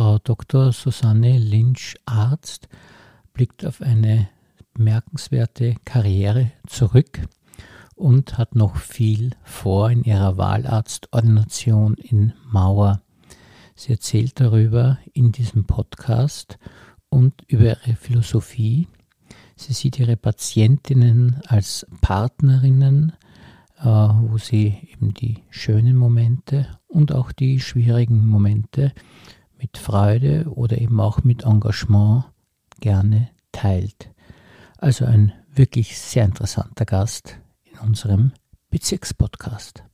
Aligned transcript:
Frau 0.00 0.18
Dr. 0.18 0.72
Susanne 0.72 1.38
Lynch-Arzt 1.38 2.70
blickt 3.34 3.66
auf 3.66 3.82
eine 3.82 4.30
bemerkenswerte 4.72 5.74
Karriere 5.84 6.52
zurück 6.66 7.28
und 7.96 8.38
hat 8.38 8.54
noch 8.54 8.76
viel 8.76 9.32
vor 9.42 9.90
in 9.90 10.02
ihrer 10.02 10.38
Wahlarztordination 10.38 11.96
in 11.96 12.32
Mauer. 12.50 13.02
Sie 13.74 13.92
erzählt 13.92 14.40
darüber 14.40 14.96
in 15.12 15.32
diesem 15.32 15.66
Podcast 15.66 16.58
und 17.10 17.42
über 17.48 17.64
ihre 17.64 17.94
Philosophie. 17.94 18.88
Sie 19.54 19.74
sieht 19.74 19.98
ihre 19.98 20.16
Patientinnen 20.16 21.42
als 21.46 21.86
Partnerinnen, 22.00 23.12
äh, 23.76 23.84
wo 23.84 24.38
sie 24.38 24.78
eben 24.94 25.12
die 25.12 25.42
schönen 25.50 25.98
Momente 25.98 26.78
und 26.88 27.12
auch 27.12 27.32
die 27.32 27.60
schwierigen 27.60 28.26
Momente 28.26 28.94
mit 29.60 29.78
Freude 29.78 30.46
oder 30.54 30.78
eben 30.78 31.00
auch 31.00 31.22
mit 31.22 31.44
Engagement 31.44 32.24
gerne 32.80 33.30
teilt. 33.52 34.10
Also 34.78 35.04
ein 35.04 35.32
wirklich 35.52 35.98
sehr 35.98 36.24
interessanter 36.24 36.86
Gast 36.86 37.38
in 37.64 37.78
unserem 37.78 38.32
Bezirkspodcast. 38.70 39.84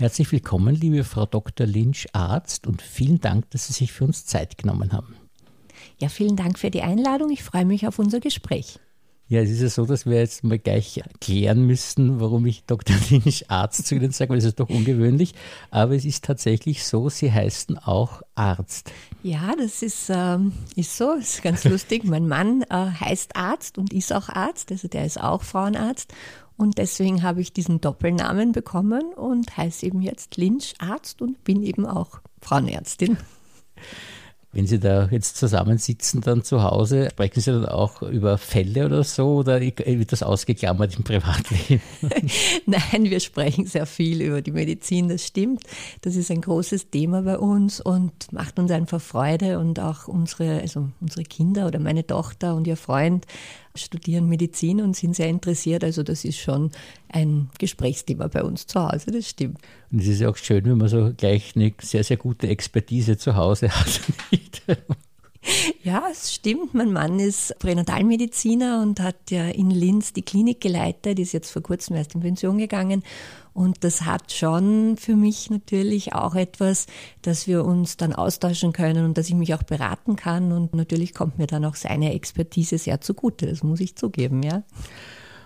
Herzlich 0.00 0.32
willkommen, 0.32 0.74
liebe 0.74 1.04
Frau 1.04 1.26
Dr. 1.26 1.66
Lynch, 1.66 2.06
Arzt, 2.14 2.66
und 2.66 2.80
vielen 2.80 3.20
Dank, 3.20 3.50
dass 3.50 3.66
Sie 3.66 3.74
sich 3.74 3.92
für 3.92 4.04
uns 4.04 4.24
Zeit 4.24 4.56
genommen 4.56 4.94
haben. 4.94 5.14
Ja, 5.98 6.08
vielen 6.08 6.36
Dank 6.36 6.58
für 6.58 6.70
die 6.70 6.80
Einladung. 6.80 7.30
Ich 7.30 7.42
freue 7.42 7.66
mich 7.66 7.86
auf 7.86 7.98
unser 7.98 8.18
Gespräch. 8.18 8.78
Ja, 9.28 9.42
es 9.42 9.50
ist 9.50 9.60
ja 9.60 9.68
so, 9.68 9.84
dass 9.84 10.06
wir 10.06 10.16
jetzt 10.18 10.42
mal 10.42 10.58
gleich 10.58 11.02
klären 11.20 11.66
müssen, 11.66 12.18
warum 12.18 12.46
ich 12.46 12.64
Dr. 12.64 12.96
Lynch 13.10 13.50
Arzt 13.50 13.86
zu 13.86 13.94
Ihnen 13.94 14.10
sage, 14.10 14.30
weil 14.30 14.38
es 14.38 14.44
ist 14.46 14.58
doch 14.58 14.70
ungewöhnlich. 14.70 15.34
Aber 15.70 15.94
es 15.94 16.06
ist 16.06 16.24
tatsächlich 16.24 16.82
so, 16.82 17.10
Sie 17.10 17.30
heißen 17.30 17.76
auch 17.76 18.22
Arzt. 18.34 18.90
Ja, 19.22 19.54
das 19.54 19.82
ist, 19.82 20.08
ähm, 20.08 20.52
ist 20.76 20.96
so, 20.96 21.12
ist 21.12 21.42
ganz 21.42 21.64
lustig. 21.64 22.04
mein 22.04 22.26
Mann 22.26 22.62
äh, 22.70 22.74
heißt 22.74 23.36
Arzt 23.36 23.76
und 23.76 23.92
ist 23.92 24.14
auch 24.14 24.30
Arzt, 24.30 24.72
also 24.72 24.88
der 24.88 25.04
ist 25.04 25.20
auch 25.20 25.42
Frauenarzt. 25.42 26.14
Und 26.60 26.76
deswegen 26.76 27.22
habe 27.22 27.40
ich 27.40 27.54
diesen 27.54 27.80
Doppelnamen 27.80 28.52
bekommen 28.52 29.14
und 29.14 29.56
heiße 29.56 29.86
eben 29.86 30.02
jetzt 30.02 30.36
Lynch 30.36 30.74
Arzt 30.78 31.22
und 31.22 31.42
bin 31.42 31.62
eben 31.62 31.86
auch 31.86 32.20
Frauenärztin. 32.42 33.16
Wenn 34.52 34.66
Sie 34.66 34.78
da 34.78 35.08
jetzt 35.10 35.38
zusammensitzen 35.38 36.20
dann 36.20 36.42
zu 36.42 36.62
Hause, 36.62 37.08
sprechen 37.12 37.40
Sie 37.40 37.50
dann 37.50 37.64
auch 37.64 38.02
über 38.02 38.36
Fälle 38.36 38.84
oder 38.84 39.04
so 39.04 39.36
oder 39.36 39.58
wird 39.58 40.12
das 40.12 40.22
ausgeklammert 40.22 40.96
im 40.98 41.04
Privatleben? 41.04 41.80
Nein, 42.66 43.04
wir 43.04 43.20
sprechen 43.20 43.64
sehr 43.64 43.86
viel 43.86 44.20
über 44.20 44.42
die 44.42 44.52
Medizin, 44.52 45.08
das 45.08 45.24
stimmt. 45.24 45.62
Das 46.02 46.14
ist 46.14 46.30
ein 46.30 46.42
großes 46.42 46.90
Thema 46.90 47.22
bei 47.22 47.38
uns 47.38 47.80
und 47.80 48.12
macht 48.32 48.58
uns 48.58 48.70
einfach 48.70 49.00
Freude 49.00 49.58
und 49.60 49.80
auch 49.80 50.08
unsere, 50.08 50.60
also 50.60 50.90
unsere 51.00 51.22
Kinder 51.22 51.66
oder 51.66 51.78
meine 51.78 52.06
Tochter 52.06 52.54
und 52.54 52.66
ihr 52.66 52.76
Freund 52.76 53.26
studieren 53.74 54.28
Medizin 54.28 54.80
und 54.80 54.96
sind 54.96 55.16
sehr 55.16 55.28
interessiert. 55.28 55.84
Also 55.84 56.02
das 56.02 56.24
ist 56.24 56.38
schon 56.38 56.70
ein 57.08 57.50
Gesprächsthema 57.58 58.28
bei 58.28 58.42
uns 58.42 58.66
zu 58.66 58.80
Hause, 58.80 59.10
das 59.10 59.28
stimmt. 59.28 59.58
Und 59.92 60.00
es 60.00 60.08
ist 60.08 60.20
ja 60.20 60.28
auch 60.28 60.36
schön, 60.36 60.64
wenn 60.64 60.78
man 60.78 60.88
so 60.88 61.12
gleich 61.16 61.54
eine 61.56 61.72
sehr, 61.80 62.04
sehr 62.04 62.16
gute 62.16 62.48
Expertise 62.48 63.16
zu 63.16 63.36
Hause 63.36 63.68
hat. 63.70 64.00
Ja, 65.82 66.04
es 66.10 66.34
stimmt. 66.34 66.74
Mein 66.74 66.92
Mann 66.92 67.18
ist 67.18 67.58
Pränatalmediziner 67.58 68.82
und 68.82 69.00
hat 69.00 69.30
ja 69.30 69.48
in 69.48 69.70
Linz 69.70 70.12
die 70.12 70.22
Klinik 70.22 70.60
geleitet, 70.60 71.18
ist 71.18 71.32
jetzt 71.32 71.50
vor 71.50 71.62
kurzem 71.62 71.96
erst 71.96 72.14
in 72.14 72.20
Pension 72.20 72.58
gegangen. 72.58 73.02
Und 73.52 73.82
das 73.82 74.02
hat 74.02 74.32
schon 74.32 74.96
für 74.96 75.16
mich 75.16 75.50
natürlich 75.50 76.14
auch 76.14 76.34
etwas, 76.34 76.86
dass 77.22 77.46
wir 77.46 77.64
uns 77.64 77.96
dann 77.96 78.12
austauschen 78.12 78.72
können 78.72 79.04
und 79.04 79.18
dass 79.18 79.28
ich 79.28 79.34
mich 79.34 79.54
auch 79.54 79.62
beraten 79.62 80.16
kann. 80.16 80.52
Und 80.52 80.74
natürlich 80.74 81.14
kommt 81.14 81.38
mir 81.38 81.46
dann 81.46 81.64
auch 81.64 81.74
seine 81.74 82.14
Expertise 82.14 82.78
sehr 82.78 83.00
zugute, 83.00 83.46
das 83.46 83.62
muss 83.62 83.80
ich 83.80 83.96
zugeben, 83.96 84.42
ja 84.42 84.62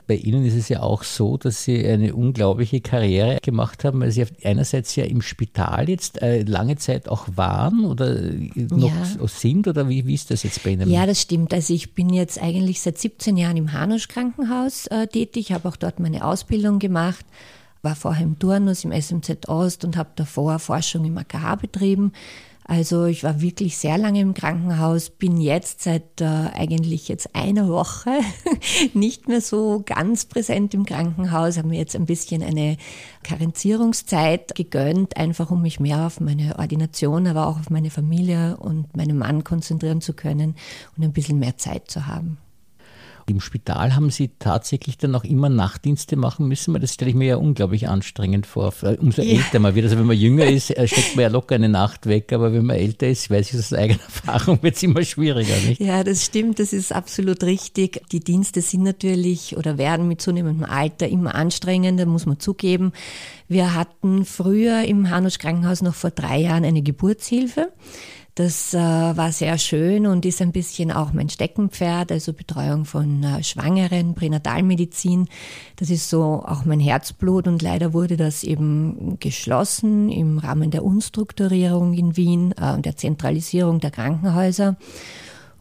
bei 0.07 0.17
Ihnen 0.17 0.45
ist 0.45 0.55
es 0.55 0.69
ja 0.69 0.83
auch 0.83 1.03
so, 1.03 1.37
dass 1.37 1.65
Sie 1.65 1.87
eine 1.87 2.15
unglaubliche 2.15 2.81
Karriere 2.81 3.39
gemacht 3.43 3.85
haben, 3.85 4.01
weil 4.01 4.11
Sie 4.11 4.25
einerseits 4.43 4.95
ja 4.97 5.05
im 5.05 5.23
Spital 5.23 5.89
jetzt 5.89 6.21
äh, 6.21 6.43
lange 6.43 6.77
Zeit 6.77 7.09
auch 7.09 7.29
waren 7.37 7.85
oder 7.85 8.21
noch 8.55 8.89
ja. 8.89 9.29
sind 9.29 9.67
oder 9.67 9.89
wie, 9.89 10.07
wie 10.07 10.15
ist 10.15 10.31
das 10.31 10.43
jetzt 10.43 10.63
bei 10.63 10.71
Ihnen? 10.71 10.91
Ja, 10.91 11.07
das 11.07 11.23
stimmt. 11.23 11.55
Also 11.55 11.73
ich 11.73 11.95
bin 11.95 12.11
jetzt 12.11 12.41
eigentlich 12.41 12.81
seit 12.83 12.99
17 12.99 13.37
Jahren 13.37 13.57
im 13.57 13.73
Hanusch 13.73 14.09
Krankenhaus 14.09 14.87
äh, 14.89 15.07
tätig, 15.07 15.53
habe 15.53 15.69
auch 15.69 15.77
dort 15.77 16.01
meine 16.01 16.25
Ausbildung 16.25 16.79
gemacht, 16.79 17.25
war 17.83 17.97
vorher 17.97 18.25
im 18.25 18.39
Turnus 18.39 18.85
im 18.85 18.93
SMZ 18.93 19.49
Ost 19.49 19.85
und 19.85 19.97
habe 19.97 20.11
davor 20.17 20.59
Forschung 20.59 21.05
im 21.05 21.17
AKH 21.19 21.57
betrieben. 21.57 22.13
Also 22.67 23.05
ich 23.05 23.23
war 23.23 23.43
wirklich 23.43 23.77
sehr 23.77 23.99
lange 23.99 24.21
im 24.21 24.33
Krankenhaus, 24.33 25.11
bin 25.11 25.39
jetzt 25.39 25.83
seit 25.83 26.23
äh, 26.23 26.25
eigentlich 26.25 27.09
jetzt 27.09 27.35
einer 27.37 27.69
Woche 27.69 28.11
nicht 28.95 29.29
mehr 29.29 29.43
so 29.43 29.83
ganz 29.85 30.25
präsent 30.25 30.73
im 30.73 30.87
Krankenhaus, 30.87 31.59
habe 31.59 31.69
mir 31.69 31.79
jetzt 31.79 31.95
ein 31.95 32.07
bisschen 32.07 32.43
eine 32.43 32.79
Karenzierungszeit 33.23 34.55
gegönnt, 34.55 35.19
einfach 35.19 35.51
um 35.51 35.61
mich 35.61 35.79
mehr 35.79 36.07
auf 36.07 36.21
meine 36.21 36.59
Ordination, 36.59 37.27
aber 37.27 37.49
auch 37.49 37.61
auf 37.61 37.69
meine 37.69 37.91
Familie 37.91 38.57
und 38.57 38.97
meinen 38.97 39.19
Mann 39.19 39.45
konzentrieren 39.45 40.01
zu 40.01 40.15
können 40.15 40.55
und 40.97 41.05
ein 41.05 41.13
bisschen 41.13 41.39
mehr 41.39 41.59
Zeit 41.59 41.91
zu 41.91 42.07
haben. 42.07 42.39
Im 43.27 43.41
Spital 43.41 43.95
haben 43.97 44.11
Sie 44.11 44.31
tatsächlich 44.39 44.99
dann 44.99 45.15
auch 45.15 45.25
immer 45.25 45.49
Nachtdienste 45.49 46.17
machen 46.17 46.47
müssen, 46.47 46.75
weil 46.75 46.81
das 46.81 46.95
stelle 46.95 47.11
ich 47.11 47.17
mir 47.17 47.27
ja 47.29 47.37
unglaublich 47.37 47.89
anstrengend 47.89 48.47
vor. 48.47 48.73
Umso 48.99 49.23
ja. 49.23 49.39
älter 49.39 49.59
man 49.59 49.75
wird. 49.75 49.85
Also 49.85 49.99
wenn 49.99 50.07
man 50.07 50.17
jünger 50.17 50.47
ist, 50.47 50.71
äh, 50.71 50.87
steckt 50.87 51.17
man 51.17 51.23
ja 51.23 51.29
locker 51.29 51.55
eine 51.55 51.69
Nacht 51.69 52.07
weg, 52.07 52.33
aber 52.33 52.53
wenn 52.53 52.67
man 52.67 52.77
älter 52.77 53.09
ist, 53.09 53.31
weiß 53.31 53.53
ich 53.53 53.59
aus 53.59 53.73
eigener 53.73 54.01
Erfahrung, 54.05 54.63
wird 54.63 54.77
es 54.77 54.83
immer 54.83 55.03
schwieriger, 55.03 55.57
nicht? 55.67 55.81
Ja, 55.81 56.05
das 56.05 56.25
stimmt, 56.25 56.59
das 56.59 56.73
ist 56.73 56.93
absolut 56.93 57.43
richtig. 57.45 58.03
Die 58.13 58.21
Dienste 58.21 58.61
sind 58.61 58.83
natürlich 58.83 59.57
oder 59.57 59.79
werden 59.79 60.07
mit 60.09 60.21
zunehmendem 60.21 60.65
Alter 60.65 61.09
immer 61.09 61.35
anstrengender, 61.35 62.07
muss 62.07 62.27
man 62.27 62.39
zugeben. 62.39 62.93
Wir 63.49 63.75
hatten 63.75 64.25
früher 64.25 64.83
im 64.85 65.11
Hanusch 65.11 65.39
Krankenhaus 65.39 65.83
noch 65.83 65.95
vor 65.95 66.11
drei 66.11 66.39
Jahren 66.41 66.65
eine 66.65 66.83
Geburtshilfe. 66.83 67.73
Das 68.35 68.75
äh, 68.75 68.79
war 68.79 69.31
sehr 69.31 69.59
schön 69.59 70.07
und 70.07 70.27
ist 70.27 70.43
ein 70.43 70.51
bisschen 70.51 70.91
auch 70.91 71.13
mein 71.13 71.29
Steckenpferd, 71.29 72.11
also 72.11 72.33
Betreuung 72.33 72.85
von 72.85 73.23
äh, 73.23 73.45
Schwangeren, 73.45 74.17
Pränatalmedizin. 74.17 75.29
Das 75.77 75.89
ist 75.89 76.11
so 76.11 76.43
auch 76.45 76.65
mein 76.65 76.81
Herzblut 76.81 77.47
und 77.47 77.63
leider 77.63 77.93
wurde 77.93 78.17
das 78.17 78.43
eben 78.43 79.19
geschlossen 79.21 80.11
im 80.11 80.39
Rahmen 80.39 80.73
der 80.73 80.85
Unstrukturierung 80.85 81.95
in 81.95 82.17
Wien 82.17 82.53
äh, 82.61 82.73
und 82.73 82.85
der 82.87 82.97
Zentralisierung 82.97 83.79
der 83.79 83.93
Krankenhäuser. 83.93 84.77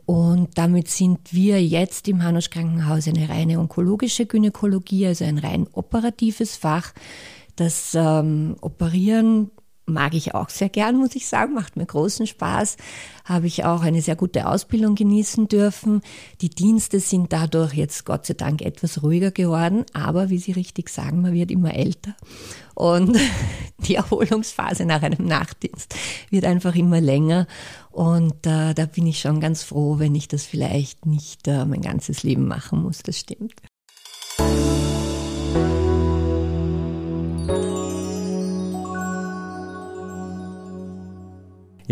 Und 0.07 0.57
damit 0.57 0.87
sind 0.87 1.31
wir 1.31 1.63
jetzt 1.63 2.07
im 2.07 2.23
Hanusch 2.23 2.49
Krankenhaus 2.49 3.07
eine 3.07 3.29
reine 3.29 3.59
onkologische 3.59 4.25
Gynäkologie, 4.25 5.05
also 5.05 5.25
ein 5.25 5.37
rein 5.37 5.67
operatives 5.73 6.57
Fach. 6.57 6.91
Das 7.55 7.93
ähm, 7.93 8.55
Operieren 8.61 9.51
mag 9.85 10.13
ich 10.13 10.33
auch 10.33 10.49
sehr 10.49 10.69
gern, 10.69 10.97
muss 10.97 11.15
ich 11.15 11.27
sagen, 11.27 11.53
macht 11.53 11.75
mir 11.75 11.85
großen 11.85 12.27
Spaß. 12.27 12.77
Habe 13.25 13.47
ich 13.47 13.65
auch 13.65 13.81
eine 13.81 14.01
sehr 14.01 14.15
gute 14.15 14.47
Ausbildung 14.47 14.95
genießen 14.95 15.47
dürfen. 15.47 16.01
Die 16.41 16.49
Dienste 16.49 16.99
sind 16.99 17.33
dadurch 17.33 17.73
jetzt 17.73 18.05
Gott 18.05 18.25
sei 18.25 18.33
Dank 18.33 18.61
etwas 18.61 19.03
ruhiger 19.03 19.31
geworden, 19.31 19.85
aber 19.93 20.29
wie 20.29 20.37
Sie 20.37 20.51
richtig 20.51 20.89
sagen, 20.89 21.21
man 21.21 21.33
wird 21.33 21.51
immer 21.51 21.73
älter 21.73 22.15
und 22.75 23.17
die 23.79 23.95
Erholungsphase 23.95 24.85
nach 24.85 25.01
einem 25.03 25.25
Nachtdienst 25.27 25.95
wird 26.29 26.45
einfach 26.45 26.75
immer 26.75 27.01
länger 27.01 27.47
und 27.91 28.45
äh, 28.45 28.73
da 28.73 28.85
bin 28.85 29.07
ich 29.07 29.19
schon 29.19 29.39
ganz 29.39 29.63
froh, 29.63 29.99
wenn 29.99 30.15
ich 30.15 30.27
das 30.27 30.45
vielleicht 30.45 31.05
nicht 31.05 31.47
äh, 31.47 31.65
mein 31.65 31.81
ganzes 31.81 32.23
Leben 32.23 32.47
machen 32.47 32.81
muss, 32.81 33.03
das 33.03 33.19
stimmt. 33.19 33.53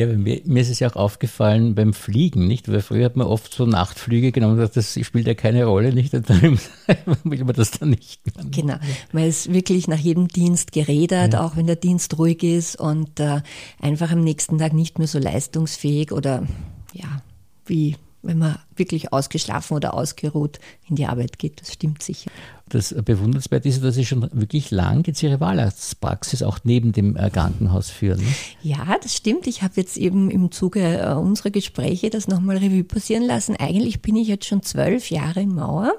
Ja, 0.01 0.07
mir, 0.07 0.41
mir, 0.43 0.61
ist 0.61 0.69
es 0.69 0.79
ja 0.79 0.89
auch 0.89 0.95
aufgefallen 0.95 1.75
beim 1.75 1.93
Fliegen, 1.93 2.47
nicht? 2.47 2.71
Weil 2.71 2.81
früher 2.81 3.05
hat 3.05 3.15
man 3.15 3.27
oft 3.27 3.53
so 3.53 3.67
Nachtflüge 3.67 4.31
genommen 4.31 4.59
und 4.59 4.75
das 4.75 4.97
spielt 5.01 5.27
ja 5.27 5.35
keine 5.35 5.65
Rolle, 5.65 5.93
nicht? 5.93 6.13
Und 6.15 6.27
dann 6.27 6.41
will 7.23 7.43
man 7.43 7.55
das 7.55 7.71
dann 7.71 7.91
nicht 7.91 8.19
mehr. 8.25 8.45
Genau. 8.49 8.75
Man 9.11 9.25
ist 9.25 9.53
wirklich 9.53 9.87
nach 9.87 9.99
jedem 9.99 10.27
Dienst 10.27 10.71
geredet, 10.71 11.33
ja. 11.33 11.45
auch 11.45 11.55
wenn 11.55 11.67
der 11.67 11.75
Dienst 11.75 12.17
ruhig 12.17 12.41
ist 12.41 12.79
und 12.79 13.19
äh, 13.19 13.41
einfach 13.79 14.11
am 14.11 14.23
nächsten 14.23 14.57
Tag 14.57 14.73
nicht 14.73 14.97
mehr 14.97 15.07
so 15.07 15.19
leistungsfähig 15.19 16.11
oder 16.11 16.47
ja, 16.93 17.21
wie 17.65 17.95
wenn 18.23 18.39
man 18.39 18.57
wirklich 18.81 19.13
ausgeschlafen 19.13 19.77
oder 19.77 19.93
ausgeruht 19.93 20.59
in 20.89 20.95
die 20.95 21.05
Arbeit 21.05 21.37
geht. 21.37 21.61
Das 21.61 21.71
stimmt 21.73 22.01
sicher. 22.01 22.31
Das 22.67 22.95
bewundernswert 23.03 23.65
ist, 23.65 23.83
dass 23.83 23.95
Sie 23.95 24.05
schon 24.05 24.29
wirklich 24.31 24.71
lang 24.71 25.05
jetzt 25.05 25.21
Ihre 25.21 25.41
Wahlarztpraxis 25.41 26.41
auch 26.41 26.59
neben 26.63 26.93
dem 26.93 27.17
äh, 27.17 27.29
Krankenhaus 27.29 27.89
führen. 27.89 28.21
Ne? 28.21 28.33
Ja, 28.63 28.97
das 29.03 29.17
stimmt. 29.17 29.45
Ich 29.45 29.61
habe 29.61 29.73
jetzt 29.75 29.97
eben 29.97 30.31
im 30.31 30.51
Zuge 30.51 30.99
äh, 30.99 31.13
unserer 31.13 31.49
Gespräche 31.49 32.09
das 32.09 32.29
nochmal 32.29 32.57
Revue 32.57 32.85
passieren 32.85 33.23
lassen. 33.23 33.57
Eigentlich 33.57 34.01
bin 34.01 34.15
ich 34.15 34.29
jetzt 34.29 34.45
schon 34.45 34.63
zwölf 34.63 35.11
Jahre 35.11 35.41
in 35.41 35.53
Mauer 35.53 35.91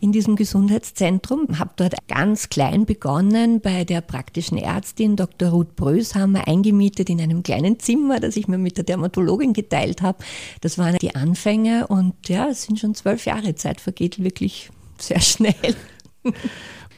in 0.00 0.12
diesem 0.12 0.36
Gesundheitszentrum, 0.36 1.58
habe 1.58 1.70
dort 1.76 1.94
ganz 2.08 2.48
klein 2.48 2.84
begonnen 2.86 3.60
bei 3.60 3.84
der 3.84 4.00
praktischen 4.00 4.58
Ärztin 4.58 5.16
Dr. 5.16 5.50
Ruth 5.50 5.76
Bröshammer 5.76 6.46
eingemietet 6.48 7.08
in 7.08 7.20
einem 7.20 7.44
kleinen 7.44 7.78
Zimmer, 7.78 8.18
das 8.18 8.36
ich 8.36 8.48
mir 8.48 8.58
mit 8.58 8.76
der 8.76 8.84
Dermatologin 8.84 9.52
geteilt 9.52 10.02
habe. 10.02 10.18
Das 10.60 10.76
waren 10.76 10.96
die 11.00 11.14
Anfänge 11.14 11.86
und 11.86 12.11
ja, 12.26 12.48
es 12.48 12.64
sind 12.64 12.78
schon 12.78 12.94
zwölf 12.94 13.24
Jahre. 13.26 13.54
Zeit 13.54 13.80
vergeht 13.80 14.22
wirklich 14.22 14.70
sehr 14.98 15.20
schnell. 15.20 15.54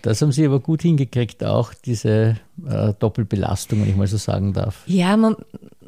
Das 0.05 0.21
haben 0.21 0.33
Sie 0.33 0.45
aber 0.45 0.61
gut 0.61 0.83
hingekriegt, 0.83 1.43
auch 1.45 1.73
diese 1.73 2.37
äh, 2.69 2.93
Doppelbelastung, 2.99 3.81
wenn 3.81 3.89
ich 3.89 3.97
mal 3.97 4.07
so 4.07 4.19
sagen 4.19 4.53
darf. 4.53 4.83
Ja, 4.87 5.17
man, 5.17 5.35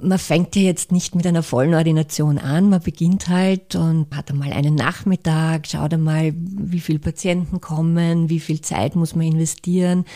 man 0.00 0.19
fängt 0.19 0.56
ja 0.56 0.62
jetzt 0.62 0.90
nicht 0.90 1.14
mit 1.14 1.26
einer 1.26 1.43
vollen 1.43 1.75
Ordination 1.75 2.38
an. 2.38 2.70
Man 2.70 2.81
beginnt 2.81 3.28
halt 3.28 3.75
und 3.75 4.06
hat 4.17 4.31
einmal 4.31 4.55
einen 4.55 4.75
Nachmittag, 4.75 5.67
schaut 5.67 5.93
einmal, 5.93 6.32
wie 6.34 6.81
viele 6.81 6.99
Patienten 6.99 7.61
kommen, 7.61 8.31
wie 8.31 8.40
viel 8.40 8.62
Zeit 8.62 8.96
muss 8.96 9.14
man 9.14 9.26
investieren. 9.26 10.06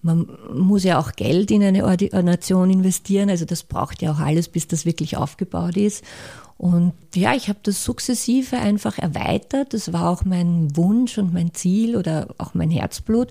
Man 0.00 0.28
muss 0.54 0.84
ja 0.84 1.00
auch 1.00 1.12
Geld 1.12 1.50
in 1.50 1.64
eine 1.64 1.84
Ordination 1.84 2.70
investieren, 2.70 3.30
also 3.30 3.44
das 3.44 3.64
braucht 3.64 4.00
ja 4.00 4.12
auch 4.12 4.20
alles, 4.20 4.48
bis 4.48 4.68
das 4.68 4.86
wirklich 4.86 5.16
aufgebaut 5.16 5.76
ist. 5.76 6.04
Und 6.60 6.92
ja, 7.14 7.32
ich 7.34 7.48
habe 7.48 7.60
das 7.62 7.82
sukzessive 7.82 8.58
einfach 8.58 8.98
erweitert. 8.98 9.72
Das 9.72 9.94
war 9.94 10.10
auch 10.10 10.26
mein 10.26 10.76
Wunsch 10.76 11.16
und 11.16 11.32
mein 11.32 11.54
Ziel 11.54 11.96
oder 11.96 12.28
auch 12.36 12.52
mein 12.52 12.70
Herzblut 12.70 13.28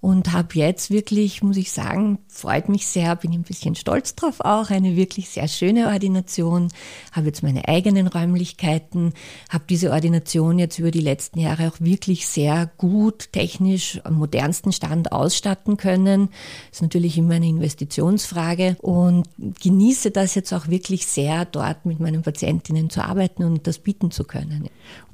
und 0.00 0.32
habe 0.32 0.48
jetzt 0.54 0.90
wirklich, 0.90 1.42
muss 1.42 1.56
ich 1.56 1.72
sagen, 1.72 2.18
freut 2.28 2.68
mich 2.68 2.86
sehr, 2.86 3.14
bin 3.16 3.32
ein 3.32 3.42
bisschen 3.42 3.74
stolz 3.74 4.14
drauf 4.14 4.40
auch, 4.40 4.70
eine 4.70 4.96
wirklich 4.96 5.28
sehr 5.28 5.46
schöne 5.48 5.88
Ordination, 5.88 6.68
habe 7.12 7.26
jetzt 7.26 7.42
meine 7.42 7.68
eigenen 7.68 8.06
Räumlichkeiten, 8.06 9.12
habe 9.50 9.64
diese 9.68 9.92
Ordination 9.92 10.58
jetzt 10.58 10.78
über 10.78 10.90
die 10.90 11.00
letzten 11.00 11.38
Jahre 11.40 11.68
auch 11.68 11.80
wirklich 11.80 12.26
sehr 12.26 12.70
gut 12.78 13.32
technisch 13.32 14.00
am 14.04 14.14
modernsten 14.14 14.72
Stand 14.72 15.12
ausstatten 15.12 15.76
können. 15.76 16.30
Ist 16.72 16.82
natürlich 16.82 17.18
immer 17.18 17.34
eine 17.34 17.48
Investitionsfrage 17.48 18.76
und 18.80 19.28
genieße 19.60 20.10
das 20.10 20.34
jetzt 20.34 20.52
auch 20.52 20.68
wirklich 20.68 21.06
sehr, 21.06 21.44
dort 21.44 21.84
mit 21.84 22.00
meinen 22.00 22.22
Patientinnen 22.22 22.90
zu 22.90 23.04
arbeiten 23.04 23.44
und 23.44 23.66
das 23.66 23.78
bieten 23.78 24.10
zu 24.10 24.24
können. 24.24 24.68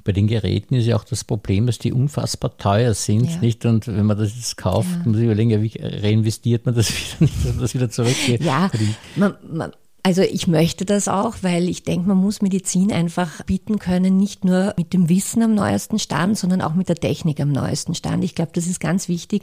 Bei 0.07 0.13
den 0.13 0.29
Geräten 0.29 0.77
ist 0.77 0.87
ja 0.87 0.97
auch 0.97 1.05
das 1.05 1.25
Problem, 1.25 1.67
dass 1.67 1.79
die 1.79 1.93
unfassbar 1.93 2.57
teuer 2.57 2.95
sind, 2.95 3.29
ja. 3.29 3.39
nicht? 3.39 3.67
Und 3.67 3.89
wenn 3.89 4.07
man 4.07 4.17
das 4.17 4.35
jetzt 4.37 4.57
kauft, 4.57 4.89
ja. 4.91 5.03
muss 5.05 5.19
ich 5.19 5.25
überlegen, 5.25 5.63
wie 5.63 5.73
reinvestiert 5.79 6.65
man 6.65 6.77
das 6.77 6.91
wieder 6.91 7.17
nicht, 7.21 7.45
dass 7.45 7.57
das 7.59 7.75
wieder 7.75 7.91
zurückgeht. 7.91 8.43
Ja, 8.43 8.71
man, 9.17 9.35
man, 9.53 9.73
also 10.07 10.23
ich 10.23 10.47
möchte 10.47 10.85
das 10.85 11.09
auch, 11.09 11.39
weil 11.43 11.69
ich 11.69 11.83
denke, 11.83 12.07
man 12.07 12.19
muss 12.19 12.41
Medizin 12.41 12.93
einfach 12.93 13.43
bieten 13.43 13.81
können, 13.81 14.17
nicht 14.17 14.45
nur 14.45 14.73
mit 14.77 14.93
dem 14.93 15.09
Wissen 15.09 15.43
am 15.43 15.57
neuesten 15.57 15.99
Stand, 15.99 16.39
sondern 16.39 16.61
auch 16.61 16.75
mit 16.75 16.89
der 16.89 16.95
Technik 16.95 17.41
am 17.41 17.51
neuesten 17.51 17.97
Stand. 17.97 18.23
Ich 18.23 18.37
glaube, 18.37 18.53
das 18.55 18.69
ist 18.69 18.79
ganz 18.79 19.09
wichtig, 19.09 19.43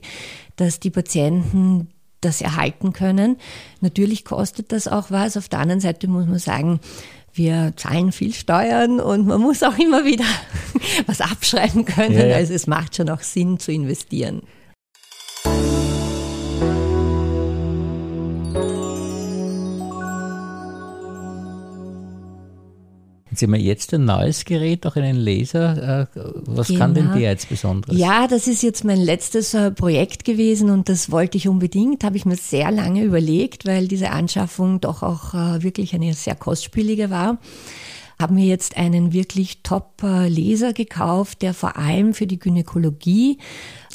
dass 0.56 0.80
die 0.80 0.90
Patienten 0.90 1.90
das 2.22 2.40
erhalten 2.40 2.94
können. 2.94 3.36
Natürlich 3.82 4.24
kostet 4.24 4.72
das 4.72 4.88
auch 4.88 5.12
was. 5.12 5.36
Auf 5.36 5.50
der 5.50 5.60
anderen 5.60 5.82
Seite 5.82 6.08
muss 6.08 6.28
man 6.28 6.40
sagen, 6.40 6.80
wir 7.34 7.74
zahlen 7.76 8.12
viel 8.12 8.34
Steuern 8.34 9.00
und 9.00 9.26
man 9.26 9.42
muss 9.42 9.64
auch 9.64 9.78
immer 9.78 10.06
wieder 10.06 10.26
was 11.08 11.22
abschreiben 11.22 11.86
können. 11.86 12.18
Ja, 12.18 12.26
ja. 12.28 12.36
Also 12.36 12.54
es 12.54 12.68
macht 12.68 12.96
schon 12.96 13.10
auch 13.10 13.22
Sinn 13.22 13.60
zu 13.60 13.72
investieren. 13.72 14.44
Jetzt 23.34 23.42
haben 23.42 23.54
wir 23.54 23.60
jetzt 23.60 23.92
ein 23.96 24.06
neues 24.06 24.46
Gerät, 24.46 24.86
auch 24.86 24.96
einen 24.96 25.16
Laser. 25.16 26.02
Äh, 26.02 26.20
was 26.46 26.68
genau. 26.68 26.80
kann 26.80 26.94
denn 26.94 27.06
genau. 27.06 27.18
der 27.18 27.32
jetzt 27.32 27.50
besonders? 27.50 27.98
Ja, 27.98 28.28
das 28.28 28.46
ist 28.46 28.62
jetzt 28.62 28.84
mein 28.84 29.00
letztes 29.00 29.56
äh, 29.56 29.72
Projekt 29.72 30.24
gewesen 30.24 30.70
und 30.70 30.88
das 30.88 31.10
wollte 31.10 31.40
ich 31.40 31.48
unbedingt, 31.48 32.04
habe 32.04 32.16
ich 32.16 32.28
mir 32.28 32.36
sehr 32.36 32.70
lange 32.70 33.04
überlegt, 33.04 33.66
weil 33.66 33.88
diese 33.88 34.12
Anschaffung 34.12 34.82
doch 34.82 35.02
auch 35.02 35.34
äh, 35.34 35.64
wirklich 35.64 35.96
eine 35.96 36.14
sehr 36.14 36.36
kostspielige 36.36 37.10
war 37.10 37.40
habe 38.20 38.36
mir 38.36 38.46
jetzt 38.46 38.78
einen 38.78 39.12
wirklich 39.12 39.64
Top-Laser 39.64 40.74
gekauft, 40.74 41.42
der 41.42 41.54
vor 41.54 41.78
allem 41.78 42.14
für 42.14 42.28
die 42.28 42.40
Gynäkologie 42.40 43.38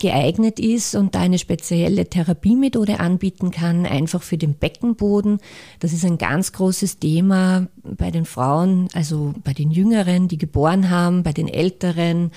geeignet 0.01 0.61
ist 0.61 0.95
und 0.95 1.15
da 1.15 1.21
eine 1.21 1.39
spezielle 1.39 2.07
Therapiemethode 2.07 3.01
anbieten 3.01 3.51
kann, 3.51 3.87
einfach 3.87 4.23
für 4.23 4.39
den 4.39 4.55
Beckenboden. 4.55 5.39
Das 5.81 5.93
ist 5.93 6.05
ein 6.05 6.19
ganz 6.19 6.53
großes 6.53 6.99
Thema 6.99 7.69
bei 7.97 8.11
den 8.11 8.25
Frauen, 8.25 8.89
also 8.93 9.35
bei 9.45 9.53
den 9.53 9.71
Jüngeren, 9.71 10.29
die 10.29 10.39
geboren 10.39 10.91
haben, 10.91 11.23
bei 11.23 11.33
den 11.33 11.49
Älteren, 11.49 12.33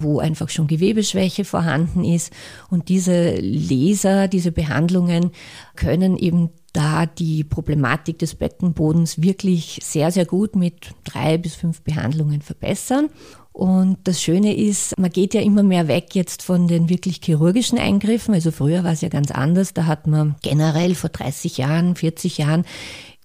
wo 0.00 0.18
einfach 0.18 0.48
schon 0.48 0.66
Gewebeschwäche 0.66 1.44
vorhanden 1.44 2.04
ist. 2.04 2.32
Und 2.70 2.88
diese 2.88 3.36
Laser, 3.36 4.28
diese 4.28 4.52
Behandlungen 4.52 5.30
können 5.76 6.16
eben 6.16 6.50
da 6.72 7.06
die 7.06 7.44
Problematik 7.44 8.18
des 8.18 8.34
Beckenbodens 8.34 9.22
wirklich 9.22 9.78
sehr, 9.82 10.10
sehr 10.10 10.26
gut 10.26 10.56
mit 10.56 10.90
drei 11.04 11.38
bis 11.38 11.54
fünf 11.54 11.82
Behandlungen 11.82 12.42
verbessern. 12.42 13.10
Und 13.54 13.98
das 14.02 14.20
Schöne 14.20 14.56
ist, 14.56 14.98
man 14.98 15.10
geht 15.10 15.32
ja 15.32 15.40
immer 15.40 15.62
mehr 15.62 15.86
weg 15.86 16.16
jetzt 16.16 16.42
von 16.42 16.66
den 16.66 16.88
wirklich 16.88 17.20
chirurgischen 17.22 17.78
Eingriffen. 17.78 18.34
Also 18.34 18.50
früher 18.50 18.82
war 18.82 18.90
es 18.90 19.00
ja 19.00 19.08
ganz 19.08 19.30
anders. 19.30 19.72
Da 19.72 19.86
hat 19.86 20.08
man 20.08 20.34
generell 20.42 20.96
vor 20.96 21.10
30 21.10 21.58
Jahren, 21.58 21.94
40 21.94 22.38
Jahren 22.38 22.64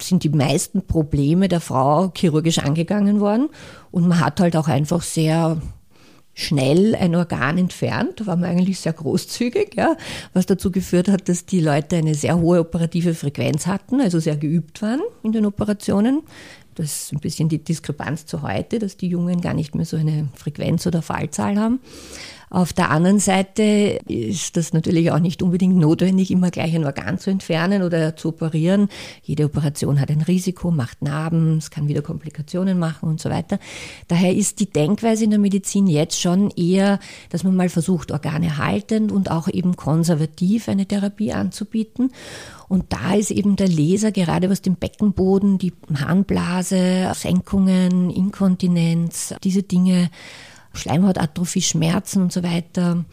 sind 0.01 0.23
die 0.23 0.29
meisten 0.29 0.85
Probleme 0.85 1.47
der 1.47 1.61
Frau 1.61 2.11
chirurgisch 2.15 2.59
angegangen 2.59 3.19
worden. 3.19 3.49
Und 3.91 4.07
man 4.07 4.19
hat 4.19 4.39
halt 4.39 4.55
auch 4.55 4.67
einfach 4.67 5.01
sehr 5.01 5.61
schnell 6.33 6.95
ein 6.95 7.15
Organ 7.15 7.57
entfernt. 7.57 8.21
Da 8.21 8.27
war 8.27 8.35
man 8.37 8.49
eigentlich 8.49 8.79
sehr 8.79 8.93
großzügig, 8.93 9.75
ja, 9.75 9.97
was 10.33 10.45
dazu 10.45 10.71
geführt 10.71 11.09
hat, 11.09 11.27
dass 11.27 11.45
die 11.45 11.59
Leute 11.59 11.97
eine 11.97 12.15
sehr 12.15 12.39
hohe 12.39 12.61
operative 12.61 13.13
Frequenz 13.13 13.67
hatten, 13.67 13.99
also 13.99 14.19
sehr 14.19 14.37
geübt 14.37 14.81
waren 14.81 15.01
in 15.23 15.33
den 15.33 15.45
Operationen. 15.45 16.21
Das 16.75 17.03
ist 17.03 17.13
ein 17.13 17.19
bisschen 17.19 17.49
die 17.49 17.61
Diskrepanz 17.61 18.25
zu 18.25 18.41
heute, 18.41 18.79
dass 18.79 18.95
die 18.95 19.09
Jungen 19.09 19.41
gar 19.41 19.53
nicht 19.53 19.75
mehr 19.75 19.85
so 19.85 19.97
eine 19.97 20.29
Frequenz 20.33 20.87
oder 20.87 21.01
Fallzahl 21.01 21.59
haben. 21.59 21.81
Auf 22.51 22.73
der 22.73 22.89
anderen 22.89 23.19
Seite 23.19 23.99
ist 24.07 24.57
das 24.57 24.73
natürlich 24.73 25.11
auch 25.11 25.19
nicht 25.19 25.43
unbedingt 25.43 25.77
notwendig, 25.77 26.31
immer 26.31 26.49
gleich 26.49 26.73
ein 26.73 26.85
Organ 26.85 27.19
zu 27.19 27.29
entfernen 27.29 27.83
oder 27.83 28.15
zu 28.15 28.29
operieren. 28.29 28.89
Jede 29.21 29.45
Operation 29.45 29.99
hat 29.99 30.09
ein 30.09 30.21
Risiko, 30.21 30.71
macht 30.71 31.03
Narben, 31.03 31.57
es 31.57 31.69
kann 31.69 31.87
wieder 31.87 32.01
Komplikationen 32.01 32.79
machen 32.79 33.07
und 33.07 33.21
so 33.21 33.29
weiter. 33.29 33.59
Daher 34.07 34.35
ist 34.35 34.59
die 34.59 34.69
Denkweise 34.69 35.25
in 35.25 35.29
der 35.29 35.39
Medizin 35.39 35.85
jetzt 35.85 36.19
schon 36.19 36.49
eher, 36.51 36.99
dass 37.29 37.43
man 37.43 37.55
mal 37.55 37.69
versucht, 37.69 38.11
Organe 38.11 38.57
haltend 38.57 39.11
und 39.11 39.29
auch 39.29 39.47
eben 39.47 39.75
konservativ 39.75 40.69
eine 40.69 40.87
Therapie 40.87 41.33
anzubieten. 41.33 42.11
Und 42.67 42.93
da 42.93 43.13
ist 43.13 43.31
eben 43.31 43.55
der 43.55 43.67
Laser, 43.67 44.11
gerade 44.11 44.49
was 44.49 44.61
den 44.61 44.75
Beckenboden, 44.75 45.57
die 45.57 45.73
Harnblase, 45.93 47.11
Senkungen, 47.15 48.09
Inkontinenz, 48.09 49.33
diese 49.43 49.63
Dinge, 49.63 50.09
Schleimhautatrophie, 50.73 51.61
Schmerzen 51.61 52.23
und 52.23 52.33
so 52.33 52.43
weiter 52.43 53.05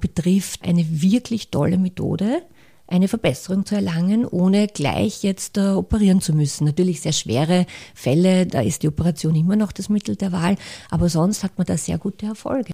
betrifft, 0.00 0.64
eine 0.64 1.02
wirklich 1.02 1.50
tolle 1.50 1.78
Methode 1.78 2.42
eine 2.90 3.08
Verbesserung 3.08 3.64
zu 3.64 3.76
erlangen, 3.76 4.26
ohne 4.26 4.66
gleich 4.66 5.22
jetzt 5.22 5.56
äh, 5.56 5.68
operieren 5.68 6.20
zu 6.20 6.34
müssen. 6.34 6.64
Natürlich 6.64 7.00
sehr 7.00 7.12
schwere 7.12 7.66
Fälle, 7.94 8.46
da 8.46 8.60
ist 8.60 8.82
die 8.82 8.88
Operation 8.88 9.34
immer 9.36 9.56
noch 9.56 9.72
das 9.72 9.88
Mittel 9.88 10.16
der 10.16 10.32
Wahl, 10.32 10.56
aber 10.90 11.08
sonst 11.08 11.44
hat 11.44 11.56
man 11.56 11.66
da 11.66 11.76
sehr 11.76 11.98
gute 11.98 12.26
Erfolge. 12.26 12.72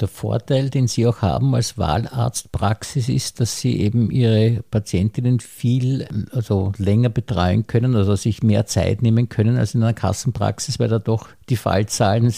Der 0.00 0.08
Vorteil, 0.08 0.70
den 0.70 0.88
Sie 0.88 1.06
auch 1.06 1.20
haben 1.20 1.54
als 1.54 1.76
Wahlarztpraxis, 1.76 3.08
ist, 3.10 3.40
dass 3.40 3.60
Sie 3.60 3.78
eben 3.78 4.10
Ihre 4.10 4.62
Patientinnen 4.70 5.38
viel, 5.40 6.08
also 6.32 6.72
länger 6.78 7.10
betreuen 7.10 7.66
können, 7.66 7.94
also 7.94 8.16
sich 8.16 8.42
mehr 8.42 8.64
Zeit 8.64 9.02
nehmen 9.02 9.28
können 9.28 9.58
als 9.58 9.74
in 9.74 9.82
einer 9.82 9.92
Kassenpraxis, 9.92 10.78
weil 10.78 10.88
da 10.88 10.98
doch 10.98 11.28
die 11.50 11.56
Fallzahlen 11.56 12.32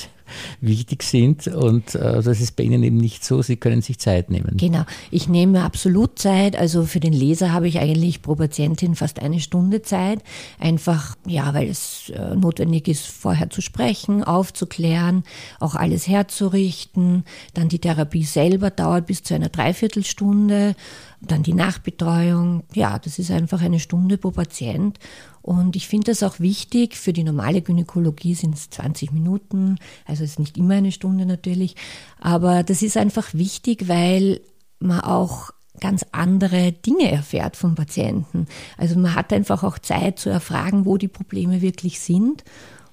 wichtig 0.60 1.02
sind. 1.02 1.46
Und 1.46 1.94
äh, 1.94 2.22
das 2.22 2.40
ist 2.40 2.56
bei 2.56 2.64
Ihnen 2.64 2.82
eben 2.82 2.96
nicht 2.96 3.24
so. 3.24 3.42
Sie 3.42 3.56
können 3.56 3.82
sich 3.82 3.98
Zeit 3.98 4.30
nehmen. 4.30 4.56
Genau. 4.56 4.84
Ich 5.10 5.28
nehme 5.28 5.62
absolut 5.62 6.18
Zeit. 6.18 6.56
Also 6.56 6.84
für 6.84 7.00
den 7.00 7.12
Leser 7.12 7.52
habe 7.52 7.68
ich 7.68 7.78
eigentlich 7.78 8.22
pro 8.22 8.34
Patientin 8.34 8.94
fast 8.94 9.20
eine 9.20 9.40
Stunde 9.40 9.82
Zeit. 9.82 10.22
Einfach, 10.58 11.16
ja, 11.26 11.54
weil 11.54 11.68
es 11.68 12.10
äh, 12.10 12.34
notwendig 12.34 12.88
ist, 12.88 13.06
vorher 13.06 13.50
zu 13.50 13.60
sprechen, 13.60 14.24
aufzuklären, 14.24 15.24
auch 15.58 15.74
alles 15.74 16.08
herzurichten. 16.08 17.24
Dann 17.54 17.68
die 17.68 17.78
Therapie 17.78 18.24
selber 18.24 18.70
dauert 18.70 19.06
bis 19.06 19.22
zu 19.22 19.34
einer 19.34 19.48
Dreiviertelstunde. 19.48 20.74
Dann 21.20 21.42
die 21.42 21.54
Nachbetreuung. 21.54 22.62
Ja, 22.74 22.98
das 22.98 23.18
ist 23.18 23.30
einfach 23.30 23.60
eine 23.60 23.80
Stunde 23.80 24.16
pro 24.16 24.30
Patient. 24.30 24.98
Und 25.42 25.76
ich 25.76 25.88
finde 25.88 26.06
das 26.06 26.22
auch 26.22 26.40
wichtig. 26.40 26.96
Für 26.96 27.12
die 27.12 27.24
normale 27.24 27.62
Gynäkologie 27.62 28.34
sind 28.34 28.54
es 28.54 28.70
20 28.70 29.12
Minuten. 29.12 29.76
Also 30.06 30.24
es 30.24 30.32
ist 30.32 30.38
nicht 30.38 30.56
immer 30.56 30.74
eine 30.74 30.92
Stunde 30.92 31.26
natürlich. 31.26 31.76
Aber 32.20 32.62
das 32.62 32.82
ist 32.82 32.96
einfach 32.96 33.34
wichtig, 33.34 33.88
weil 33.88 34.40
man 34.78 35.00
auch 35.00 35.50
ganz 35.80 36.04
andere 36.12 36.72
Dinge 36.72 37.10
erfährt 37.10 37.56
vom 37.56 37.74
Patienten. 37.74 38.46
Also 38.76 38.98
man 38.98 39.14
hat 39.14 39.32
einfach 39.32 39.62
auch 39.62 39.78
Zeit 39.78 40.18
zu 40.18 40.30
erfragen, 40.30 40.84
wo 40.84 40.96
die 40.96 41.08
Probleme 41.08 41.62
wirklich 41.62 42.00
sind 42.00 42.44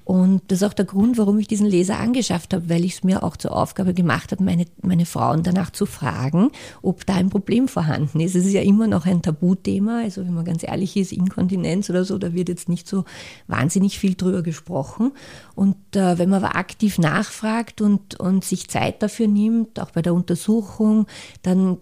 und 0.08 0.42
das 0.48 0.62
ist 0.62 0.64
auch 0.64 0.74
der 0.74 0.86
Grund, 0.86 1.18
warum 1.18 1.38
ich 1.38 1.50
diesen 1.50 1.68
Leser 1.68 2.00
angeschafft 2.00 2.54
habe, 2.54 2.70
weil 2.70 2.86
ich 2.86 2.94
es 2.94 3.04
mir 3.04 3.24
auch 3.24 3.36
zur 3.36 3.52
Aufgabe 3.52 3.94
gemacht 3.94 4.32
habe, 4.32 4.42
meine, 4.42 4.64
meine 4.82 5.06
Frauen 5.06 5.44
danach 5.44 5.70
zu 5.70 5.86
fragen, 5.86 6.52
ob 6.82 7.06
da 7.06 7.16
ein 7.16 7.30
Problem 7.30 7.68
vorhanden 7.68 8.22
ist. 8.22 8.34
Es 8.34 8.46
ist 8.46 8.54
ja 8.54 8.62
immer 8.62 8.88
noch 8.88 9.06
ein 9.06 9.22
Tabuthema, 9.22 10.04
also 10.04 10.22
wenn 10.22 10.34
man 10.34 10.46
ganz 10.46 10.64
ehrlich 10.64 10.96
ist, 10.96 11.12
Inkontinenz 11.12 11.90
oder 11.90 12.06
so, 12.06 12.18
da 12.18 12.34
wird 12.34 12.48
jetzt 12.48 12.70
nicht 12.70 12.88
so 12.88 13.04
wahnsinnig 13.48 14.00
viel 14.00 14.16
drüber 14.16 14.44
gesprochen. 14.44 15.12
Und 15.56 15.76
äh, 15.98 16.18
wenn 16.18 16.30
man 16.30 16.42
aber 16.42 16.56
aktiv 16.56 17.00
nachfragt 17.00 17.82
und, 17.82 18.18
und 18.18 18.46
sich 18.46 18.70
Zeit 18.70 19.04
dafür 19.04 19.28
nimmt, 19.28 19.78
auch 19.78 19.92
bei 19.92 20.02
der 20.02 20.14
Untersuchung, 20.14 21.08
dann 21.42 21.80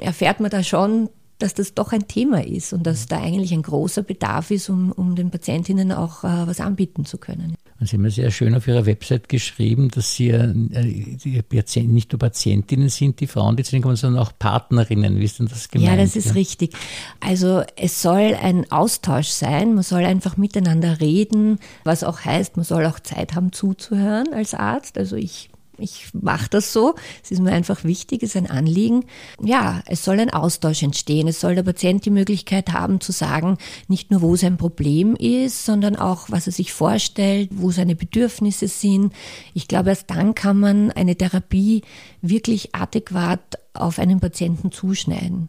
erfährt 0.00 0.40
man 0.40 0.50
da 0.50 0.62
schon, 0.62 1.10
dass 1.38 1.54
das 1.54 1.74
doch 1.74 1.92
ein 1.92 2.08
Thema 2.08 2.44
ist 2.44 2.72
und 2.72 2.86
dass 2.86 3.06
da 3.06 3.20
eigentlich 3.20 3.52
ein 3.52 3.62
großer 3.62 4.02
Bedarf 4.02 4.50
ist, 4.50 4.68
um, 4.68 4.92
um 4.92 5.14
den 5.14 5.30
Patientinnen 5.30 5.92
auch 5.92 6.24
äh, 6.24 6.46
was 6.46 6.60
anbieten 6.60 7.04
zu 7.04 7.18
können. 7.18 7.54
Und 7.80 7.88
Sie 7.88 7.96
haben 7.96 8.04
ja 8.04 8.10
sehr 8.10 8.30
schön 8.32 8.56
auf 8.56 8.66
Ihrer 8.66 8.86
Website 8.86 9.28
geschrieben, 9.28 9.88
dass 9.88 10.14
Sie 10.14 10.30
äh, 10.30 10.52
nicht 10.52 12.12
nur 12.12 12.18
Patientinnen 12.18 12.88
sind, 12.88 13.20
die 13.20 13.28
Frauen, 13.28 13.56
die 13.56 13.62
zu 13.62 13.76
Ihnen 13.76 13.82
kommen, 13.82 13.94
sondern 13.94 14.20
auch 14.20 14.32
Partnerinnen. 14.36 15.18
Wie 15.18 15.24
ist 15.24 15.38
denn 15.38 15.46
das 15.46 15.68
gemeint? 15.68 15.90
Ja, 15.90 15.96
das 15.96 16.16
ist 16.16 16.28
ja? 16.28 16.32
richtig. 16.32 16.74
Also 17.20 17.62
es 17.76 18.02
soll 18.02 18.36
ein 18.42 18.70
Austausch 18.72 19.28
sein. 19.28 19.74
Man 19.74 19.84
soll 19.84 20.04
einfach 20.04 20.36
miteinander 20.36 21.00
reden, 21.00 21.60
was 21.84 22.02
auch 22.02 22.24
heißt, 22.24 22.56
man 22.56 22.64
soll 22.64 22.84
auch 22.84 22.98
Zeit 22.98 23.36
haben 23.36 23.52
zuzuhören 23.52 24.32
als 24.32 24.54
Arzt. 24.54 24.98
Also 24.98 25.14
ich 25.14 25.48
ich 25.78 26.08
mache 26.12 26.48
das 26.50 26.72
so. 26.72 26.94
Es 27.22 27.30
ist 27.30 27.40
mir 27.40 27.52
einfach 27.52 27.84
wichtig, 27.84 28.22
es 28.22 28.30
ist 28.30 28.36
ein 28.36 28.50
Anliegen. 28.50 29.04
Ja, 29.40 29.82
es 29.86 30.04
soll 30.04 30.20
ein 30.20 30.30
Austausch 30.30 30.82
entstehen. 30.82 31.28
Es 31.28 31.40
soll 31.40 31.54
der 31.54 31.62
Patient 31.62 32.04
die 32.04 32.10
Möglichkeit 32.10 32.72
haben 32.72 33.00
zu 33.00 33.12
sagen, 33.12 33.58
nicht 33.86 34.10
nur 34.10 34.22
wo 34.22 34.36
sein 34.36 34.56
Problem 34.56 35.14
ist, 35.16 35.64
sondern 35.64 35.96
auch, 35.96 36.30
was 36.30 36.46
er 36.46 36.52
sich 36.52 36.72
vorstellt, 36.72 37.50
wo 37.52 37.70
seine 37.70 37.96
Bedürfnisse 37.96 38.68
sind. 38.68 39.12
Ich 39.54 39.68
glaube, 39.68 39.90
erst 39.90 40.10
dann 40.10 40.34
kann 40.34 40.58
man 40.58 40.90
eine 40.90 41.16
Therapie 41.16 41.82
wirklich 42.22 42.74
adäquat 42.74 43.58
auf 43.74 43.98
einen 43.98 44.20
Patienten 44.20 44.72
zuschneiden. 44.72 45.48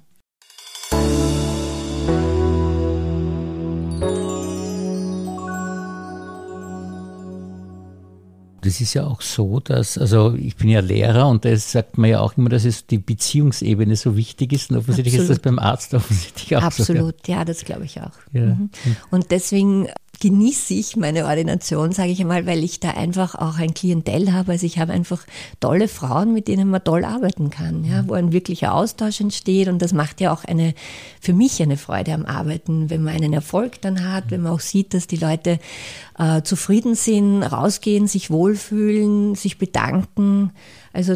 Das 8.69 8.81
ist 8.81 8.93
ja 8.93 9.07
auch 9.07 9.21
so, 9.21 9.59
dass, 9.59 9.97
also 9.97 10.35
ich 10.35 10.55
bin 10.55 10.69
ja 10.69 10.79
Lehrer 10.79 11.27
und 11.27 11.43
da 11.43 11.57
sagt 11.57 11.97
man 11.97 12.07
ja 12.07 12.19
auch 12.19 12.37
immer, 12.37 12.49
dass 12.49 12.65
es 12.65 12.85
die 12.85 12.99
Beziehungsebene 12.99 13.95
so 13.95 14.15
wichtig 14.15 14.53
ist 14.53 14.69
und 14.69 14.77
offensichtlich 14.77 15.15
Absolut. 15.15 15.31
ist 15.31 15.37
das 15.37 15.43
beim 15.43 15.57
Arzt 15.57 15.93
offensichtlich 15.95 16.55
auch 16.55 16.61
Absolut, 16.61 17.25
so, 17.25 17.31
ja. 17.31 17.39
ja, 17.39 17.45
das 17.45 17.65
glaube 17.65 17.85
ich 17.85 17.99
auch. 17.99 18.11
Ja. 18.31 18.45
Mhm. 18.45 18.69
Und 19.09 19.31
deswegen 19.31 19.87
genieße 20.19 20.73
ich 20.73 20.95
meine 20.95 21.25
Ordination, 21.25 21.91
sage 21.91 22.09
ich 22.09 22.19
einmal, 22.19 22.45
weil 22.45 22.63
ich 22.63 22.79
da 22.79 22.91
einfach 22.91 23.35
auch 23.35 23.57
ein 23.57 23.73
Klientel 23.73 24.33
habe. 24.33 24.53
Also 24.53 24.65
ich 24.65 24.79
habe 24.79 24.91
einfach 24.91 25.25
tolle 25.59 25.87
Frauen, 25.87 26.33
mit 26.33 26.47
denen 26.47 26.69
man 26.69 26.83
toll 26.83 27.05
arbeiten 27.05 27.49
kann, 27.49 27.85
ja, 27.85 28.07
wo 28.07 28.13
ein 28.13 28.31
wirklicher 28.31 28.73
Austausch 28.73 29.21
entsteht 29.21 29.67
und 29.67 29.81
das 29.81 29.93
macht 29.93 30.21
ja 30.21 30.33
auch 30.33 30.43
eine, 30.43 30.73
für 31.21 31.33
mich 31.33 31.61
eine 31.61 31.77
Freude 31.77 32.13
am 32.13 32.25
Arbeiten, 32.25 32.89
wenn 32.89 33.03
man 33.03 33.15
einen 33.15 33.33
Erfolg 33.33 33.81
dann 33.81 34.11
hat, 34.11 34.31
wenn 34.31 34.41
man 34.41 34.53
auch 34.53 34.59
sieht, 34.59 34.93
dass 34.93 35.07
die 35.07 35.17
Leute 35.17 35.59
äh, 36.17 36.41
zufrieden 36.43 36.95
sind, 36.95 37.43
rausgehen, 37.43 38.07
sich 38.07 38.29
wohlfühlen, 38.29 39.35
sich 39.35 39.57
bedanken. 39.57 40.51
Also 40.91 41.15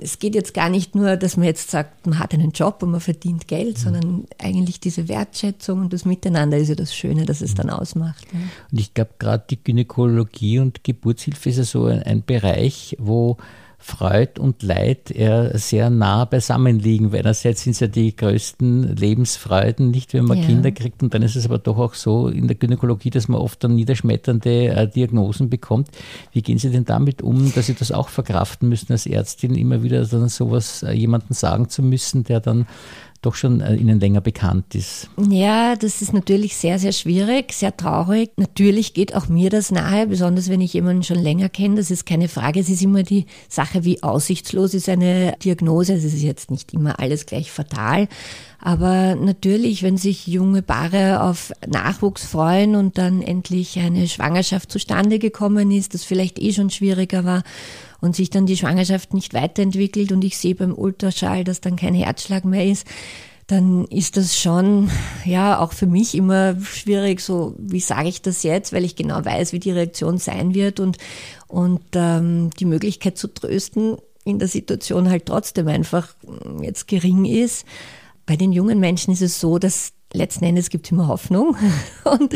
es 0.00 0.18
geht 0.18 0.34
jetzt 0.34 0.54
gar 0.54 0.68
nicht 0.68 0.94
nur, 0.94 1.16
dass 1.16 1.36
man 1.36 1.46
jetzt 1.46 1.70
sagt, 1.70 2.06
man 2.06 2.18
hat 2.18 2.32
einen 2.32 2.52
Job 2.52 2.82
und 2.82 2.90
man 2.90 3.00
verdient 3.00 3.48
Geld, 3.48 3.78
mhm. 3.78 3.82
sondern 3.82 4.24
eigentlich 4.38 4.80
diese 4.80 5.08
Wertschätzung 5.08 5.80
und 5.80 5.92
das 5.92 6.04
Miteinander 6.04 6.56
ist 6.56 6.68
ja 6.68 6.74
das 6.74 6.94
Schöne, 6.94 7.26
dass 7.26 7.40
es 7.40 7.52
mhm. 7.52 7.56
dann 7.56 7.70
ausmacht. 7.70 8.26
Ja. 8.32 8.38
Und 8.70 8.80
ich 8.80 8.94
glaube, 8.94 9.10
gerade 9.18 9.44
die 9.48 9.62
Gynäkologie 9.62 10.58
und 10.58 10.84
Geburtshilfe 10.84 11.50
ist 11.50 11.56
ja 11.58 11.64
so 11.64 11.86
ein, 11.86 12.02
ein 12.02 12.24
Bereich, 12.24 12.96
wo 12.98 13.36
Freud 13.84 14.40
und 14.40 14.62
Leid 14.62 15.10
eher 15.10 15.58
sehr 15.58 15.90
nah 15.90 16.24
beisammen 16.24 16.78
liegen, 16.78 17.12
weil 17.12 17.20
einerseits 17.20 17.64
sind 17.64 17.72
es 17.72 17.80
ja 17.80 17.86
die 17.86 18.16
größten 18.16 18.96
Lebensfreuden, 18.96 19.90
nicht 19.90 20.14
wenn 20.14 20.24
man 20.24 20.38
ja. 20.38 20.46
Kinder 20.46 20.72
kriegt 20.72 21.02
und 21.02 21.12
dann 21.12 21.20
ist 21.20 21.36
es 21.36 21.44
aber 21.44 21.58
doch 21.58 21.76
auch 21.76 21.92
so 21.92 22.28
in 22.28 22.48
der 22.48 22.56
Gynäkologie, 22.56 23.10
dass 23.10 23.28
man 23.28 23.42
oft 23.42 23.62
dann 23.62 23.74
niederschmetternde 23.74 24.68
äh, 24.68 24.88
Diagnosen 24.88 25.50
bekommt. 25.50 25.88
Wie 26.32 26.40
gehen 26.40 26.56
Sie 26.56 26.70
denn 26.70 26.86
damit 26.86 27.20
um, 27.20 27.52
dass 27.52 27.66
Sie 27.66 27.74
das 27.74 27.92
auch 27.92 28.08
verkraften 28.08 28.70
müssen 28.70 28.90
als 28.90 29.04
Ärztin, 29.04 29.54
immer 29.54 29.82
wieder 29.82 30.02
dann 30.06 30.30
sowas 30.30 30.82
äh, 30.82 30.92
jemandem 30.92 31.34
sagen 31.34 31.68
zu 31.68 31.82
müssen, 31.82 32.24
der 32.24 32.40
dann 32.40 32.66
doch 33.24 33.34
schon 33.34 33.60
äh, 33.60 33.74
Ihnen 33.74 34.00
länger 34.00 34.20
bekannt 34.20 34.74
ist. 34.74 35.08
Ja, 35.28 35.76
das 35.76 36.02
ist 36.02 36.12
natürlich 36.12 36.56
sehr, 36.56 36.78
sehr 36.78 36.92
schwierig, 36.92 37.52
sehr 37.52 37.76
traurig. 37.76 38.30
Natürlich 38.36 38.94
geht 38.94 39.14
auch 39.14 39.28
mir 39.28 39.50
das 39.50 39.70
nahe, 39.70 40.06
besonders 40.06 40.48
wenn 40.48 40.60
ich 40.60 40.72
jemanden 40.72 41.02
schon 41.02 41.18
länger 41.18 41.48
kenne. 41.48 41.76
Das 41.76 41.90
ist 41.90 42.06
keine 42.06 42.28
Frage. 42.28 42.60
Es 42.60 42.68
ist 42.68 42.82
immer 42.82 43.02
die 43.02 43.26
Sache, 43.48 43.84
wie 43.84 44.02
aussichtslos 44.02 44.74
ist 44.74 44.88
eine 44.88 45.34
Diagnose. 45.42 45.94
Es 45.94 46.04
ist 46.04 46.22
jetzt 46.22 46.50
nicht 46.50 46.72
immer 46.72 47.00
alles 47.00 47.26
gleich 47.26 47.50
fatal. 47.50 48.08
Aber 48.60 49.14
natürlich, 49.14 49.82
wenn 49.82 49.98
sich 49.98 50.26
junge 50.26 50.62
Paare 50.62 51.22
auf 51.22 51.52
Nachwuchs 51.68 52.24
freuen 52.24 52.76
und 52.76 52.96
dann 52.96 53.20
endlich 53.20 53.78
eine 53.78 54.08
Schwangerschaft 54.08 54.72
zustande 54.72 55.18
gekommen 55.18 55.70
ist, 55.70 55.92
das 55.92 56.04
vielleicht 56.04 56.38
eh 56.38 56.52
schon 56.52 56.70
schwieriger 56.70 57.26
war, 57.26 57.42
und 58.04 58.14
sich 58.14 58.28
dann 58.28 58.44
die 58.44 58.58
Schwangerschaft 58.58 59.14
nicht 59.14 59.32
weiterentwickelt 59.32 60.12
und 60.12 60.22
ich 60.24 60.36
sehe 60.36 60.54
beim 60.54 60.74
Ultraschall, 60.74 61.42
dass 61.42 61.62
dann 61.62 61.76
kein 61.76 61.94
Herzschlag 61.94 62.44
mehr 62.44 62.66
ist, 62.66 62.86
dann 63.46 63.86
ist 63.86 64.18
das 64.18 64.38
schon, 64.38 64.90
ja, 65.24 65.58
auch 65.58 65.72
für 65.72 65.86
mich 65.86 66.14
immer 66.14 66.60
schwierig, 66.60 67.20
so, 67.20 67.54
wie 67.58 67.80
sage 67.80 68.08
ich 68.08 68.20
das 68.20 68.42
jetzt, 68.42 68.74
weil 68.74 68.84
ich 68.84 68.94
genau 68.94 69.24
weiß, 69.24 69.54
wie 69.54 69.58
die 69.58 69.70
Reaktion 69.70 70.18
sein 70.18 70.54
wird 70.54 70.80
und, 70.80 70.98
und 71.48 71.80
ähm, 71.94 72.50
die 72.60 72.66
Möglichkeit 72.66 73.16
zu 73.16 73.28
trösten 73.28 73.96
in 74.24 74.38
der 74.38 74.48
Situation 74.48 75.08
halt 75.08 75.24
trotzdem 75.24 75.68
einfach 75.68 76.14
jetzt 76.60 76.88
gering 76.88 77.24
ist. 77.24 77.64
Bei 78.26 78.36
den 78.36 78.52
jungen 78.52 78.80
Menschen 78.80 79.14
ist 79.14 79.22
es 79.22 79.40
so, 79.40 79.58
dass 79.58 79.92
letzten 80.14 80.44
Endes 80.44 80.70
gibt 80.70 80.86
es 80.86 80.92
immer 80.92 81.08
Hoffnung. 81.08 81.56
Und 82.04 82.34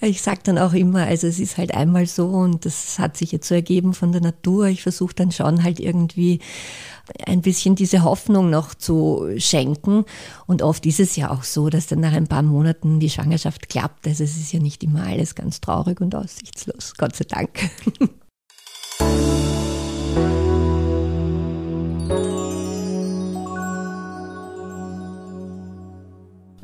ich 0.00 0.22
sage 0.22 0.40
dann 0.44 0.58
auch 0.58 0.72
immer, 0.72 1.06
also 1.06 1.26
es 1.26 1.38
ist 1.38 1.56
halt 1.56 1.74
einmal 1.74 2.06
so 2.06 2.26
und 2.26 2.64
das 2.64 2.98
hat 2.98 3.16
sich 3.16 3.32
jetzt 3.32 3.46
so 3.46 3.54
ergeben 3.54 3.94
von 3.94 4.12
der 4.12 4.20
Natur. 4.20 4.66
Ich 4.66 4.82
versuche 4.82 5.14
dann 5.14 5.30
schon 5.30 5.62
halt 5.62 5.80
irgendwie 5.80 6.40
ein 7.26 7.42
bisschen 7.42 7.74
diese 7.74 8.04
Hoffnung 8.04 8.50
noch 8.50 8.74
zu 8.74 9.28
schenken. 9.36 10.04
Und 10.46 10.62
oft 10.62 10.86
ist 10.86 11.00
es 11.00 11.16
ja 11.16 11.30
auch 11.30 11.42
so, 11.42 11.68
dass 11.68 11.86
dann 11.86 12.00
nach 12.00 12.12
ein 12.12 12.26
paar 12.26 12.42
Monaten 12.42 13.00
die 13.00 13.10
Schwangerschaft 13.10 13.68
klappt. 13.68 14.06
Also 14.06 14.24
es 14.24 14.36
ist 14.36 14.52
ja 14.52 14.60
nicht 14.60 14.82
immer 14.82 15.04
alles 15.04 15.34
ganz 15.34 15.60
traurig 15.60 16.00
und 16.00 16.14
aussichtslos, 16.14 16.94
Gott 16.96 17.16
sei 17.16 17.24
Dank. 17.24 17.70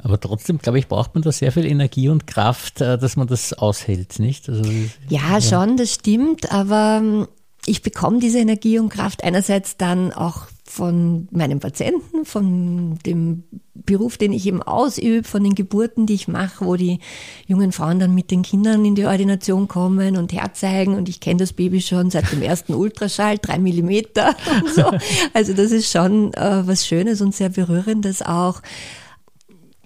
Aber 0.08 0.18
trotzdem, 0.18 0.58
glaube 0.58 0.78
ich, 0.78 0.88
braucht 0.88 1.14
man 1.14 1.22
da 1.22 1.30
sehr 1.30 1.52
viel 1.52 1.66
Energie 1.66 2.08
und 2.08 2.26
Kraft, 2.26 2.80
äh, 2.80 2.96
dass 2.96 3.16
man 3.16 3.26
das 3.26 3.52
aushält, 3.52 4.18
nicht? 4.18 4.48
Also, 4.48 4.64
ja, 5.10 5.20
ja, 5.20 5.40
schon, 5.40 5.76
das 5.76 5.92
stimmt. 5.92 6.50
Aber 6.50 7.00
ähm, 7.02 7.28
ich 7.66 7.82
bekomme 7.82 8.18
diese 8.18 8.38
Energie 8.38 8.78
und 8.78 8.88
Kraft 8.88 9.22
einerseits 9.22 9.76
dann 9.76 10.12
auch 10.12 10.46
von 10.64 11.28
meinem 11.30 11.60
Patienten, 11.60 12.24
von 12.24 12.98
dem 13.04 13.44
Beruf, 13.74 14.16
den 14.16 14.32
ich 14.32 14.46
eben 14.46 14.62
ausübe, 14.62 15.28
von 15.28 15.44
den 15.44 15.54
Geburten, 15.54 16.06
die 16.06 16.14
ich 16.14 16.28
mache, 16.28 16.64
wo 16.64 16.76
die 16.76 17.00
jungen 17.46 17.72
Frauen 17.72 17.98
dann 17.98 18.14
mit 18.14 18.30
den 18.30 18.42
Kindern 18.42 18.84
in 18.86 18.94
die 18.94 19.06
Ordination 19.06 19.68
kommen 19.68 20.16
und 20.16 20.32
herzeigen 20.32 20.94
und 20.94 21.08
ich 21.08 21.20
kenne 21.20 21.38
das 21.38 21.52
Baby 21.52 21.80
schon 21.82 22.10
seit 22.10 22.32
dem 22.32 22.42
ersten 22.42 22.74
Ultraschall, 22.74 23.38
drei 23.38 23.58
Millimeter 23.58 24.34
und 24.62 24.74
so. 24.74 24.90
Also 25.34 25.52
das 25.52 25.70
ist 25.70 25.90
schon 25.90 26.32
äh, 26.34 26.66
was 26.66 26.86
Schönes 26.86 27.20
und 27.20 27.34
sehr 27.34 27.50
Berührendes 27.50 28.22
auch 28.22 28.60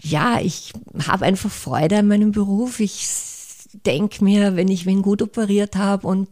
ja, 0.02 0.40
ich 0.40 0.72
habe 1.06 1.24
einfach 1.24 1.50
Freude 1.50 1.98
an 1.98 2.08
meinem 2.08 2.32
Beruf. 2.32 2.80
Ich 2.80 3.06
denke 3.86 4.22
mir, 4.22 4.56
wenn 4.56 4.68
ich 4.68 4.84
wen 4.86 5.02
gut 5.02 5.22
operiert 5.22 5.76
habe 5.76 6.06
und 6.06 6.28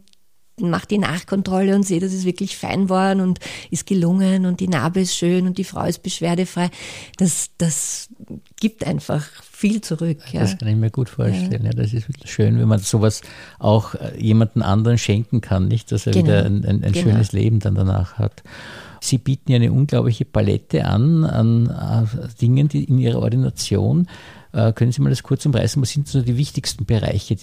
mache 0.59 0.87
die 0.87 0.97
Nachkontrolle 0.97 1.75
und 1.75 1.83
sehe, 1.83 1.99
dass 1.99 2.13
es 2.13 2.25
wirklich 2.25 2.57
fein 2.57 2.89
war 2.89 3.15
und 3.15 3.39
ist 3.71 3.87
gelungen 3.87 4.45
und 4.45 4.59
die 4.59 4.67
Narbe 4.67 5.01
ist 5.01 5.15
schön 5.15 5.47
und 5.47 5.57
die 5.57 5.63
Frau 5.63 5.85
ist 5.85 6.03
beschwerdefrei. 6.03 6.69
Das, 7.17 7.51
das 7.57 8.09
gibt 8.59 8.85
einfach 8.85 9.27
viel 9.41 9.81
zurück. 9.81 10.19
Ja. 10.31 10.41
Das 10.41 10.57
kann 10.57 10.67
ich 10.67 10.75
mir 10.75 10.91
gut 10.91 11.09
vorstellen. 11.09 11.63
Ja. 11.63 11.71
ja. 11.71 11.73
das 11.73 11.93
ist 11.93 12.07
wirklich 12.07 12.31
schön, 12.31 12.59
wenn 12.59 12.67
man 12.67 12.79
sowas 12.79 13.21
auch 13.57 13.95
äh, 13.95 14.19
jemanden 14.19 14.61
anderen 14.61 14.97
schenken 14.97 15.41
kann, 15.41 15.67
nicht, 15.67 15.91
dass 15.91 16.05
er 16.05 16.13
genau. 16.13 16.25
wieder 16.25 16.45
ein, 16.45 16.65
ein, 16.65 16.83
ein 16.83 16.91
genau. 16.91 17.09
schönes 17.09 17.31
Leben 17.31 17.59
dann 17.59 17.75
danach 17.75 18.19
hat. 18.19 18.43
Sie 19.03 19.17
bieten 19.17 19.51
ja 19.51 19.55
eine 19.55 19.71
unglaubliche 19.71 20.25
Palette 20.25 20.85
an, 20.85 21.25
an 21.25 21.67
äh, 21.67 22.27
Dingen 22.39 22.67
die 22.67 22.83
in 22.83 22.99
Ihrer 22.99 23.19
Ordination. 23.19 24.07
Äh, 24.53 24.73
können 24.73 24.91
Sie 24.91 25.01
mal 25.01 25.09
das 25.09 25.23
kurz 25.23 25.45
umreißen? 25.45 25.81
Was 25.81 25.89
sind 25.89 26.07
so 26.07 26.21
die 26.21 26.37
wichtigsten 26.37 26.85
Bereiche? 26.85 27.37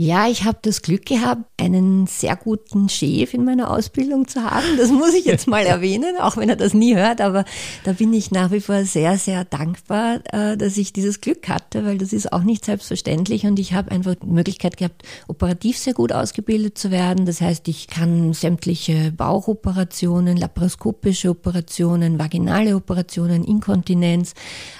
Ja, 0.00 0.28
ich 0.28 0.44
habe 0.44 0.58
das 0.62 0.82
Glück 0.82 1.06
gehabt, 1.06 1.42
einen 1.60 2.06
sehr 2.06 2.36
guten 2.36 2.88
Chef 2.88 3.34
in 3.34 3.44
meiner 3.44 3.68
Ausbildung 3.68 4.28
zu 4.28 4.44
haben. 4.48 4.76
Das 4.76 4.92
muss 4.92 5.12
ich 5.12 5.24
jetzt 5.24 5.48
mal 5.48 5.66
erwähnen, 5.66 6.18
auch 6.20 6.36
wenn 6.36 6.48
er 6.48 6.54
das 6.54 6.72
nie 6.72 6.94
hört. 6.94 7.20
Aber 7.20 7.44
da 7.82 7.94
bin 7.94 8.12
ich 8.12 8.30
nach 8.30 8.52
wie 8.52 8.60
vor 8.60 8.84
sehr, 8.84 9.18
sehr 9.18 9.44
dankbar, 9.44 10.20
äh, 10.32 10.56
dass 10.56 10.76
ich 10.76 10.92
dieses 10.92 11.20
Glück 11.20 11.48
hatte, 11.48 11.84
weil 11.84 11.98
das 11.98 12.12
ist 12.12 12.32
auch 12.32 12.44
nicht 12.44 12.64
selbstverständlich. 12.64 13.44
Und 13.44 13.58
ich 13.58 13.72
habe 13.72 13.90
einfach 13.90 14.14
die 14.14 14.28
Möglichkeit 14.28 14.76
gehabt, 14.76 15.02
operativ 15.26 15.76
sehr 15.76 15.94
gut 15.94 16.12
ausgebildet 16.12 16.78
zu 16.78 16.92
werden. 16.92 17.26
Das 17.26 17.40
heißt, 17.40 17.66
ich 17.66 17.88
kann 17.88 18.32
sämtliche 18.34 19.10
Bauchoperationen, 19.10 20.36
laparoskopische 20.36 21.28
Operationen, 21.30 22.20
vaginale 22.20 22.76
Operationen, 22.76 23.42
Inkontinenz. 23.42 24.34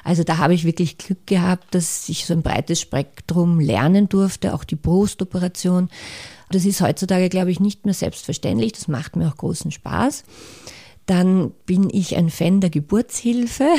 Also 0.05 0.23
da 0.23 0.39
habe 0.39 0.55
ich 0.55 0.65
wirklich 0.65 0.97
Glück 0.97 1.27
gehabt, 1.27 1.75
dass 1.75 2.09
ich 2.09 2.25
so 2.25 2.35
ein 2.35 2.43
breites 2.43 2.81
Spektrum 2.81 3.59
lernen 3.59 4.09
durfte, 4.09 4.55
auch 4.55 4.63
die 4.63 4.77
Brust 4.77 5.08
Brustoperation. 5.09 5.89
Das 6.51 6.65
ist 6.65 6.81
heutzutage, 6.81 7.29
glaube 7.29 7.51
ich, 7.51 7.61
nicht 7.61 7.85
mehr 7.85 7.95
selbstverständlich. 7.95 8.73
Das 8.73 8.89
macht 8.89 9.17
mir 9.17 9.29
auch 9.29 9.37
großen 9.37 9.71
Spaß. 9.71 10.25
Dann 11.07 11.53
bin 11.65 11.89
ich 11.91 12.17
ein 12.17 12.31
Fan 12.31 12.61
der 12.61 12.71
Geburtshilfe. 12.71 13.67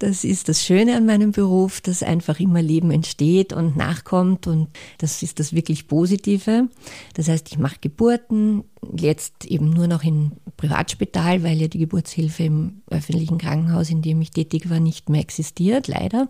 Das 0.00 0.24
ist 0.24 0.48
das 0.48 0.64
Schöne 0.64 0.96
an 0.96 1.06
meinem 1.06 1.30
Beruf, 1.30 1.80
dass 1.80 2.02
einfach 2.02 2.40
immer 2.40 2.60
Leben 2.60 2.90
entsteht 2.90 3.52
und 3.52 3.76
nachkommt 3.76 4.48
und 4.48 4.66
das 4.98 5.22
ist 5.22 5.38
das 5.38 5.52
wirklich 5.52 5.86
Positive. 5.86 6.68
Das 7.14 7.28
heißt, 7.28 7.52
ich 7.52 7.58
mache 7.58 7.76
Geburten, 7.80 8.64
jetzt 8.96 9.44
eben 9.44 9.70
nur 9.70 9.86
noch 9.86 10.02
im 10.02 10.32
Privatspital, 10.56 11.44
weil 11.44 11.60
ja 11.60 11.68
die 11.68 11.78
Geburtshilfe 11.78 12.42
im 12.42 12.82
öffentlichen 12.90 13.38
Krankenhaus, 13.38 13.90
in 13.90 14.02
dem 14.02 14.20
ich 14.20 14.32
tätig 14.32 14.68
war, 14.68 14.80
nicht 14.80 15.08
mehr 15.08 15.20
existiert, 15.20 15.86
leider. 15.86 16.28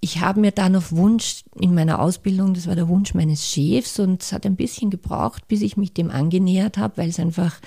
Ich 0.00 0.20
habe 0.20 0.40
mir 0.40 0.52
dann 0.52 0.76
auf 0.76 0.92
Wunsch 0.92 1.44
in 1.58 1.74
meiner 1.74 2.00
Ausbildung, 2.00 2.54
das 2.54 2.66
war 2.66 2.74
der 2.74 2.88
Wunsch 2.88 3.14
meines 3.14 3.46
Chefs 3.46 3.98
und 3.98 4.22
es 4.22 4.32
hat 4.32 4.44
ein 4.46 4.56
bisschen 4.56 4.90
gebraucht, 4.90 5.48
bis 5.48 5.62
ich 5.62 5.76
mich 5.76 5.92
dem 5.92 6.10
angenähert 6.10 6.78
habe, 6.78 6.98
weil 6.98 7.08
es 7.08 7.18
einfach 7.18 7.60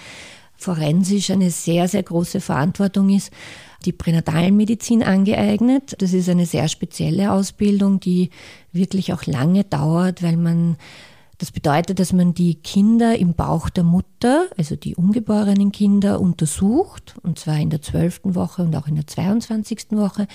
forensisch 0.56 1.32
eine 1.32 1.52
sehr, 1.52 1.88
sehr 1.88 2.04
große 2.04 2.42
Verantwortung 2.42 3.10
ist, 3.10 3.32
die 3.86 3.94
Pränatalmedizin 3.94 5.04
angeeignet. 5.04 5.96
Das 6.00 6.14
ist 6.14 6.28
eine 6.28 6.46
sehr 6.46 6.68
spezielle 6.68 7.32
Ausbildung, 7.32 8.00
die 8.00 8.30
wirklich 8.74 9.14
auch 9.14 9.26
lange 9.26 9.64
dauert, 9.64 10.22
weil 10.22 10.36
man 10.36 10.78
das 11.40 11.52
bedeutet, 11.52 12.00
dass 12.00 12.12
man 12.12 12.34
die 12.34 12.56
Kinder 12.56 13.18
im 13.18 13.34
Bauch 13.34 13.70
der 13.70 13.86
Mutter, 13.86 14.48
also 14.58 14.76
die 14.76 14.96
ungeborenen 14.96 15.72
Kinder, 15.72 16.20
untersucht, 16.20 17.16
und 17.24 17.40
zwar 17.40 17.58
in 17.58 17.70
der 17.70 17.82
zwölften 17.82 18.36
Woche 18.36 18.64
und 18.64 18.76
auch 18.76 18.88
in 18.88 18.96
der 18.96 19.08
22. 19.08 19.92
Woche, 19.92 20.28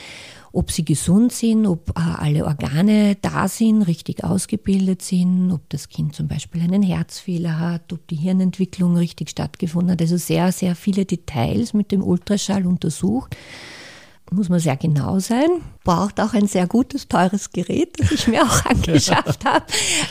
ob 0.50 0.70
sie 0.70 0.82
gesund 0.82 1.30
sind, 1.32 1.66
ob 1.66 1.90
äh, 1.90 2.00
alle 2.00 2.46
Organe 2.46 3.16
da 3.20 3.48
sind, 3.48 3.82
richtig 3.82 4.24
ausgebildet 4.24 5.02
sind, 5.02 5.52
ob 5.52 5.68
das 5.68 5.90
Kind 5.90 6.14
zum 6.14 6.26
Beispiel 6.26 6.62
einen 6.62 6.82
Herzfehler 6.82 7.58
hat, 7.58 7.92
ob 7.92 8.08
die 8.08 8.16
Hirnentwicklung 8.16 8.96
richtig 8.96 9.28
stattgefunden 9.28 9.92
hat. 9.92 10.00
Also 10.00 10.16
sehr, 10.16 10.52
sehr 10.52 10.74
viele 10.74 11.04
Details 11.04 11.74
mit 11.74 11.92
dem 11.92 12.02
Ultraschall 12.02 12.66
untersucht 12.66 13.36
muss 14.30 14.48
man 14.48 14.58
sehr 14.58 14.76
genau 14.76 15.18
sein, 15.18 15.48
braucht 15.84 16.20
auch 16.20 16.32
ein 16.32 16.46
sehr 16.46 16.66
gutes, 16.66 17.08
teures 17.08 17.50
Gerät, 17.50 17.94
das 17.98 18.10
ich 18.10 18.26
mir 18.26 18.42
auch 18.42 18.64
angeschafft 18.66 19.44
habe, 19.44 19.64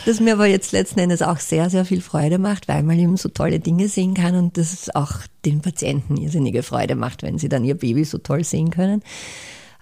das 0.06 0.20
mir 0.20 0.34
aber 0.34 0.46
jetzt 0.46 0.72
letzten 0.72 1.00
Endes 1.00 1.22
auch 1.22 1.38
sehr, 1.38 1.68
sehr 1.70 1.84
viel 1.84 2.00
Freude 2.00 2.38
macht, 2.38 2.68
weil 2.68 2.82
man 2.82 2.98
eben 2.98 3.16
so 3.16 3.28
tolle 3.28 3.60
Dinge 3.60 3.88
sehen 3.88 4.14
kann 4.14 4.34
und 4.36 4.56
das 4.56 4.72
ist 4.72 4.96
auch 4.96 5.12
den 5.44 5.60
Patienten 5.60 6.16
irrsinnige 6.16 6.62
Freude 6.62 6.94
macht, 6.94 7.22
wenn 7.22 7.38
sie 7.38 7.48
dann 7.48 7.64
ihr 7.64 7.76
Baby 7.76 8.04
so 8.04 8.18
toll 8.18 8.44
sehen 8.44 8.70
können. 8.70 9.02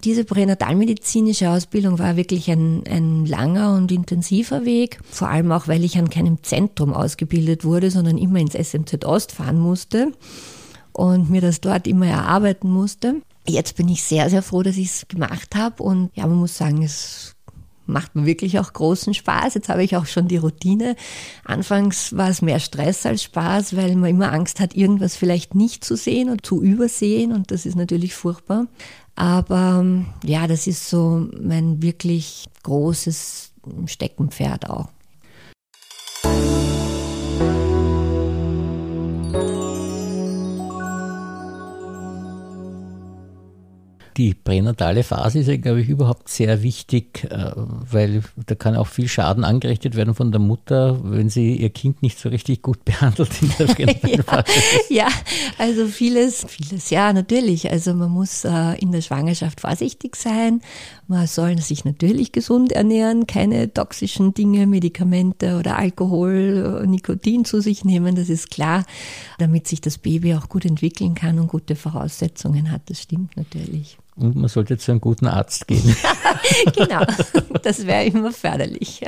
Diese 0.03 0.25
pränatalmedizinische 0.25 1.49
Ausbildung 1.49 1.97
war 1.97 2.17
wirklich 2.17 2.51
ein, 2.51 2.83
ein 2.89 3.25
langer 3.25 3.73
und 3.73 3.89
intensiver 3.89 4.65
Weg, 4.65 4.99
vor 5.09 5.29
allem 5.29 5.53
auch, 5.53 5.69
weil 5.69 5.85
ich 5.85 5.97
an 5.97 6.09
keinem 6.09 6.43
Zentrum 6.43 6.93
ausgebildet 6.93 7.63
wurde, 7.63 7.89
sondern 7.89 8.17
immer 8.17 8.39
ins 8.39 8.53
SMZ 8.53 9.05
Ost 9.05 9.31
fahren 9.31 9.57
musste 9.57 10.11
und 10.91 11.29
mir 11.29 11.39
das 11.39 11.61
dort 11.61 11.87
immer 11.87 12.07
erarbeiten 12.07 12.69
musste. 12.69 13.21
Jetzt 13.47 13.75
bin 13.75 13.89
ich 13.89 14.03
sehr, 14.03 14.29
sehr 14.29 14.41
froh, 14.41 14.63
dass 14.63 14.77
ich 14.77 14.89
es 14.89 15.07
gemacht 15.07 15.55
habe 15.55 15.83
und 15.83 16.11
ja, 16.15 16.25
man 16.27 16.37
muss 16.37 16.57
sagen, 16.57 16.81
es 16.81 17.35
macht 17.85 18.15
mir 18.15 18.25
wirklich 18.25 18.59
auch 18.59 18.71
großen 18.71 19.13
Spaß. 19.13 19.55
Jetzt 19.55 19.69
habe 19.69 19.83
ich 19.83 19.97
auch 19.97 20.05
schon 20.05 20.27
die 20.27 20.37
Routine. 20.37 20.95
Anfangs 21.43 22.15
war 22.15 22.29
es 22.29 22.41
mehr 22.41 22.59
Stress 22.59 23.05
als 23.05 23.23
Spaß, 23.23 23.75
weil 23.75 23.95
man 23.95 24.09
immer 24.09 24.31
Angst 24.31 24.59
hat, 24.59 24.75
irgendwas 24.75 25.15
vielleicht 25.17 25.55
nicht 25.55 25.83
zu 25.83 25.97
sehen 25.97 26.29
und 26.29 26.45
zu 26.45 26.61
übersehen 26.61 27.33
und 27.33 27.51
das 27.51 27.65
ist 27.65 27.75
natürlich 27.75 28.15
furchtbar. 28.15 28.67
Aber 29.15 29.85
ja, 30.23 30.47
das 30.47 30.65
ist 30.65 30.89
so 30.89 31.27
mein 31.39 31.81
wirklich 31.81 32.45
großes 32.63 33.51
Steckenpferd 33.85 34.69
auch. 34.69 34.89
Die 44.17 44.33
pränatale 44.35 45.03
Phase 45.03 45.39
ist 45.39 45.47
ja, 45.47 45.57
glaube 45.57 45.81
ich, 45.81 45.89
überhaupt 45.89 46.29
sehr 46.29 46.61
wichtig, 46.61 47.27
äh, 47.31 47.51
weil 47.55 48.23
da 48.45 48.53
kann 48.53 48.75
auch 48.75 48.87
viel 48.87 49.07
Schaden 49.07 49.43
angerichtet 49.43 49.95
werden 49.95 50.13
von 50.13 50.31
der 50.31 50.39
Mutter, 50.39 50.99
wenn 51.03 51.29
sie 51.29 51.55
ihr 51.55 51.71
Kind 51.71 52.03
nicht 52.03 52.19
so 52.19 52.29
richtig 52.29 52.61
gut 52.61 52.85
behandelt 52.85 53.29
in 53.41 53.51
der 53.57 53.65
pränatalen 53.73 54.23
Phase. 54.23 54.45
ja, 54.89 55.07
also 55.57 55.87
vieles, 55.87 56.45
vieles, 56.47 56.89
ja, 56.89 57.11
natürlich. 57.11 57.71
Also 57.71 57.93
man 57.95 58.11
muss 58.11 58.45
äh, 58.45 58.73
in 58.79 58.91
der 58.91 59.01
Schwangerschaft 59.01 59.61
vorsichtig 59.61 60.15
sein. 60.15 60.61
Man 61.07 61.25
soll 61.27 61.57
sich 61.59 61.83
natürlich 61.83 62.31
gesund 62.31 62.71
ernähren, 62.71 63.27
keine 63.27 63.73
toxischen 63.73 64.33
Dinge, 64.33 64.67
Medikamente 64.67 65.57
oder 65.57 65.77
Alkohol, 65.77 66.85
Nikotin 66.87 67.45
zu 67.45 67.61
sich 67.61 67.83
nehmen, 67.83 68.15
das 68.15 68.29
ist 68.29 68.51
klar, 68.51 68.85
damit 69.37 69.67
sich 69.67 69.81
das 69.81 69.97
Baby 69.97 70.35
auch 70.35 70.49
gut 70.49 70.65
entwickeln 70.65 71.15
kann 71.15 71.39
und 71.39 71.47
gute 71.47 71.75
Voraussetzungen 71.75 72.71
hat. 72.71 72.83
Das 72.87 73.01
stimmt 73.01 73.35
natürlich. 73.35 73.97
Und 74.15 74.35
man 74.35 74.47
sollte 74.47 74.77
zu 74.77 74.91
einem 74.91 75.01
guten 75.01 75.27
Arzt 75.27 75.67
gehen. 75.67 75.95
genau, 76.75 77.03
das 77.63 77.85
wäre 77.85 78.05
immer 78.05 78.31
förderlich. 78.31 79.01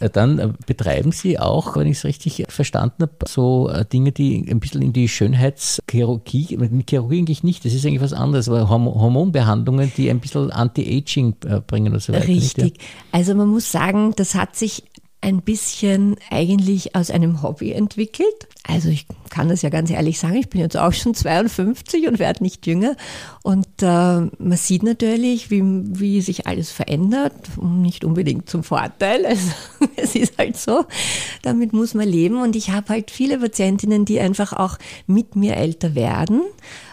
Äh, 0.00 0.10
dann 0.10 0.38
äh, 0.38 0.52
betreiben 0.66 1.12
Sie 1.12 1.38
auch, 1.38 1.76
wenn 1.76 1.86
ich 1.86 1.98
es 1.98 2.04
richtig 2.04 2.44
verstanden 2.48 3.02
habe, 3.02 3.16
so 3.26 3.68
äh, 3.68 3.84
Dinge, 3.84 4.12
die 4.12 4.46
ein 4.50 4.60
bisschen 4.60 4.82
in 4.82 4.92
die 4.92 5.08
Schönheitschirurgie, 5.08 6.56
mit 6.56 6.90
Chirurgie 6.90 7.18
eigentlich 7.18 7.42
nicht, 7.42 7.64
das 7.64 7.72
ist 7.72 7.86
eigentlich 7.86 8.02
was 8.02 8.12
anderes, 8.12 8.48
aber 8.48 8.68
Hormonbehandlungen, 8.68 9.92
die 9.96 10.10
ein 10.10 10.20
bisschen 10.20 10.50
Anti-Aging 10.50 11.36
bringen 11.66 11.94
und 11.94 12.02
so 12.02 12.12
weiter. 12.12 12.28
Richtig. 12.28 12.64
Nicht, 12.64 12.78
ja? 12.78 12.88
Also 13.12 13.34
man 13.34 13.48
muss 13.48 13.70
sagen, 13.70 14.12
das 14.16 14.34
hat 14.34 14.56
sich 14.56 14.84
ein 15.20 15.42
bisschen 15.42 16.16
eigentlich 16.30 16.94
aus 16.94 17.10
einem 17.10 17.42
Hobby 17.42 17.72
entwickelt. 17.72 18.48
Also 18.64 18.90
ich 18.90 19.06
kann 19.30 19.48
das 19.48 19.62
ja 19.62 19.68
ganz 19.68 19.90
ehrlich 19.90 20.18
sagen, 20.18 20.36
ich 20.36 20.48
bin 20.48 20.60
jetzt 20.60 20.76
auch 20.76 20.92
schon 20.92 21.14
52 21.14 22.08
und 22.08 22.18
werde 22.18 22.42
nicht 22.42 22.66
jünger. 22.66 22.96
Und 23.42 23.66
äh, 23.80 23.86
man 23.86 24.56
sieht 24.56 24.82
natürlich, 24.82 25.50
wie, 25.50 25.62
wie 25.64 26.20
sich 26.20 26.46
alles 26.46 26.70
verändert, 26.70 27.34
nicht 27.60 28.04
unbedingt 28.04 28.48
zum 28.48 28.62
Vorteil. 28.62 29.24
Also 29.36 29.50
es 29.96 30.14
ist 30.14 30.38
halt 30.38 30.56
so, 30.56 30.84
damit 31.42 31.72
muss 31.72 31.94
man 31.94 32.08
leben. 32.08 32.40
Und 32.40 32.56
ich 32.56 32.70
habe 32.70 32.88
halt 32.90 33.10
viele 33.10 33.38
Patientinnen, 33.38 34.04
die 34.04 34.20
einfach 34.20 34.52
auch 34.52 34.78
mit 35.06 35.36
mir 35.36 35.56
älter 35.56 35.94
werden 35.94 36.42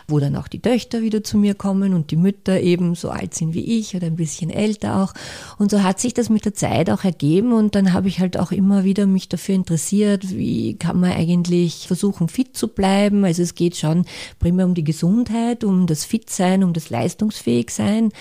wo 0.08 0.20
dann 0.20 0.36
auch 0.36 0.48
die 0.48 0.60
Töchter 0.60 1.02
wieder 1.02 1.24
zu 1.24 1.38
mir 1.38 1.56
kommen 1.56 1.94
und 1.94 2.12
die 2.12 2.16
Mütter 2.16 2.60
eben 2.60 2.96
so 2.96 3.10
alt 3.10 3.34
sind 3.34 3.54
wie 3.54 3.80
ich 3.80 3.96
oder 3.96 4.08
ein 4.08 4.16
bisschen 4.16 4.50
älter 4.50 5.02
auch. 5.02 5.14
Und 5.58 5.72
so 5.72 5.84
hat 5.84 6.00
sich 6.00 6.14
das 6.14 6.30
mit 6.30 6.46
der 6.46 6.54
Zeit 6.54 6.90
auch 6.90 7.04
ergeben 7.04 7.54
und 7.54 7.76
dann 7.76 7.94
habe 7.94 8.08
ich 8.08 8.20
halt 8.20 8.38
auch 8.38 8.52
immer 8.52 8.84
wieder 8.84 9.06
mich 9.06 9.30
dafür 9.30 9.56
interessiert, 9.56 10.36
wie 10.36 10.76
kann 10.76 11.00
man 11.00 11.12
eigentlich 11.12 11.88
versuchen, 11.88 12.23
fit 12.30 12.56
zu 12.56 12.68
bleiben. 12.68 13.26
Also 13.26 13.42
es 13.44 13.56
geht 13.56 13.76
schon 13.76 14.06
primär 14.40 14.66
um 14.66 14.74
die 14.74 14.84
Gesundheit, 14.84 15.64
um 15.64 15.88
das 15.88 16.06
Fitsein, 16.06 16.64
um 16.64 16.74
das 16.74 16.90
Leistungsfähigsein. 16.90 18.12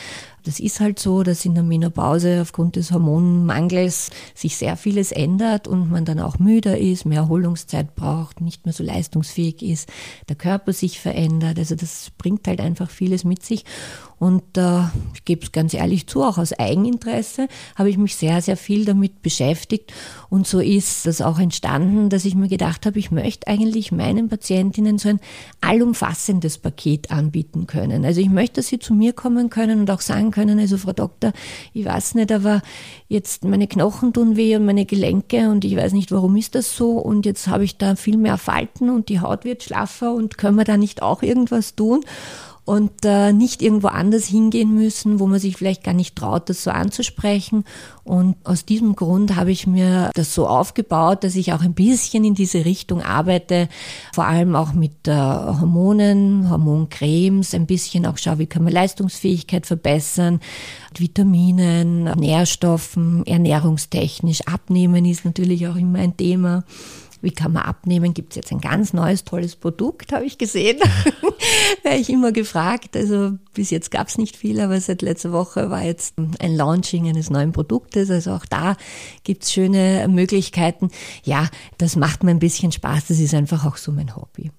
Das 0.44 0.58
ist 0.58 0.80
halt 0.80 0.98
so, 0.98 1.22
dass 1.22 1.44
in 1.44 1.54
der 1.54 1.62
Menopause 1.62 2.40
aufgrund 2.42 2.74
des 2.76 2.90
Hormonmangels 2.90 4.10
sich 4.34 4.56
sehr 4.56 4.76
vieles 4.76 5.12
ändert 5.12 5.68
und 5.68 5.90
man 5.90 6.04
dann 6.04 6.18
auch 6.18 6.38
müder 6.38 6.78
ist, 6.78 7.04
mehr 7.04 7.20
Erholungszeit 7.20 7.94
braucht, 7.94 8.40
nicht 8.40 8.64
mehr 8.66 8.72
so 8.72 8.82
leistungsfähig 8.82 9.62
ist, 9.62 9.88
der 10.28 10.36
Körper 10.36 10.72
sich 10.72 10.98
verändert. 10.98 11.58
Also 11.58 11.76
das 11.76 12.10
bringt 12.18 12.48
halt 12.48 12.60
einfach 12.60 12.90
vieles 12.90 13.24
mit 13.24 13.44
sich. 13.44 13.64
Und 14.22 14.56
äh, 14.56 14.82
ich 15.14 15.24
gebe 15.24 15.42
es 15.42 15.50
ganz 15.50 15.74
ehrlich 15.74 16.06
zu, 16.06 16.22
auch 16.22 16.38
aus 16.38 16.52
Eigeninteresse 16.52 17.48
habe 17.74 17.90
ich 17.90 17.98
mich 17.98 18.14
sehr, 18.14 18.40
sehr 18.40 18.56
viel 18.56 18.85
damit 18.85 19.20
beschäftigt. 19.20 19.92
Und 20.30 20.46
so 20.46 20.61
ist 20.61 21.06
das 21.06 21.20
auch 21.20 21.40
entstanden, 21.40 22.08
dass 22.08 22.24
ich 22.24 22.37
mir 22.37 22.46
gedacht 22.46 22.87
habe, 22.87 23.00
ich 23.00 23.11
möchte 23.11 23.48
eigentlich 23.48 23.90
meinen 23.90 24.28
Patientinnen 24.28 24.98
so 24.98 25.08
ein 25.08 25.20
allumfassendes 25.61 26.58
Paket 26.58 27.11
anbieten 27.11 27.66
können. 27.66 28.04
Also 28.04 28.20
ich 28.20 28.30
möchte, 28.30 28.61
dass 28.61 28.68
sie 28.68 28.78
zu 28.78 28.94
mir 28.94 29.12
kommen 29.12 29.50
können 29.50 29.80
und 29.80 29.90
auch 29.90 30.00
sagen 30.00 30.30
können, 30.30 30.61
also 30.61 30.78
Frau 30.78 30.92
Doktor, 30.92 31.32
ich 31.72 31.85
weiß 31.85 32.14
nicht, 32.14 32.30
aber 32.30 32.62
jetzt 33.08 33.42
meine 33.42 33.66
Knochen 33.66 34.12
tun 34.12 34.37
weh 34.37 34.54
und 34.54 34.64
meine 34.64 34.87
Gelenke 34.87 35.50
und 35.50 35.64
ich 35.64 35.74
weiß 35.74 35.94
nicht, 35.94 36.12
warum 36.12 36.37
ist 36.37 36.54
das 36.54 36.76
so 36.76 36.92
und 36.92 37.26
jetzt 37.26 37.48
habe 37.48 37.64
ich 37.64 37.76
da 37.76 37.96
viel 37.96 38.18
mehr 38.18 38.38
Falten 38.38 38.88
und 38.88 39.08
die 39.08 39.18
Haut 39.18 39.44
wird 39.44 39.64
schlaffer 39.64 40.14
und 40.14 40.38
können 40.38 40.56
wir 40.58 40.64
da 40.64 40.76
nicht 40.76 41.02
auch 41.02 41.22
irgendwas 41.22 41.74
tun? 41.74 42.04
Und 42.64 43.05
äh, 43.05 43.33
nicht 43.33 43.61
irgendwo 43.61 43.88
anders 43.88 44.27
hingehen 44.27 44.72
müssen, 44.72 45.18
wo 45.18 45.27
man 45.27 45.40
sich 45.40 45.57
vielleicht 45.57 45.83
gar 45.83 45.94
nicht 45.94 46.14
traut, 46.14 46.48
das 46.48 46.62
so 46.62 46.70
anzusprechen. 46.70 47.64
Und 48.05 48.37
aus 48.44 48.64
diesem 48.64 48.94
Grund 48.94 49.35
habe 49.35 49.51
ich 49.51 49.66
mir 49.66 50.11
das 50.14 50.33
so 50.33 50.46
aufgebaut, 50.46 51.25
dass 51.25 51.35
ich 51.35 51.53
auch 51.53 51.62
ein 51.62 51.75
bisschen 51.75 52.25
in 52.25 52.35
diese 52.35 52.64
Richtung 52.64 53.03
arbeite, 53.03 53.68
vor 54.14 54.27
allem 54.27 54.55
auch 54.55 54.75
mit 54.75 55.09
äh, 55.09 55.12
Hormonen, 55.12 56.51
Hormoncremes, 56.51 57.53
ein 57.55 57.66
bisschen 57.66 58.07
auch 58.07 58.18
schaue, 58.18 58.38
wie 58.38 58.46
kann 58.46 58.62
man 58.62 58.72
Leistungsfähigkeit 58.72 59.66
verbessern, 59.66 60.40
Vitaminen, 60.96 62.05
Nährstoffen, 62.05 63.27
ernährungstechnisch. 63.27 64.42
Abnehmen 64.46 65.05
ist 65.05 65.25
natürlich 65.25 65.66
auch 65.66 65.77
immer 65.77 65.98
ein 65.98 66.16
Thema. 66.16 66.62
Wie 67.22 67.30
kann 67.30 67.52
man 67.52 67.62
abnehmen? 67.62 68.14
Gibt 68.14 68.32
es 68.32 68.37
jetzt 68.37 68.52
ein 68.52 68.61
ganz 68.61 68.92
neues, 68.92 69.24
tolles 69.24 69.56
Produkt, 69.56 70.12
habe 70.12 70.24
ich 70.24 70.38
gesehen. 70.38 70.78
Wäre 71.82 71.96
ich 71.96 72.11
immer 72.11 72.32
gefragt. 72.32 72.96
Also 72.96 73.38
bis 73.54 73.70
jetzt 73.70 73.90
gab 73.90 74.08
es 74.08 74.18
nicht 74.18 74.37
viel, 74.37 74.61
aber 74.61 74.80
seit 74.80 75.02
letzter 75.02 75.32
Woche 75.32 75.70
war 75.70 75.82
jetzt 75.82 76.14
ein 76.18 76.56
Launching 76.56 77.08
eines 77.08 77.30
neuen 77.30 77.52
Produktes. 77.52 78.11
Also 78.11 78.32
auch 78.32 78.44
da 78.44 78.76
gibt 79.22 79.44
es 79.44 79.52
schöne 79.52 80.06
Möglichkeiten. 80.08 80.90
Ja, 81.22 81.48
das 81.78 81.96
macht 81.96 82.24
mir 82.24 82.32
ein 82.32 82.40
bisschen 82.40 82.72
Spaß. 82.72 83.06
Das 83.06 83.20
ist 83.20 83.35
einfach 83.35 83.64
auch 83.64 83.76
so 83.76 83.92
mein 83.92 84.16
Hobby. 84.16 84.50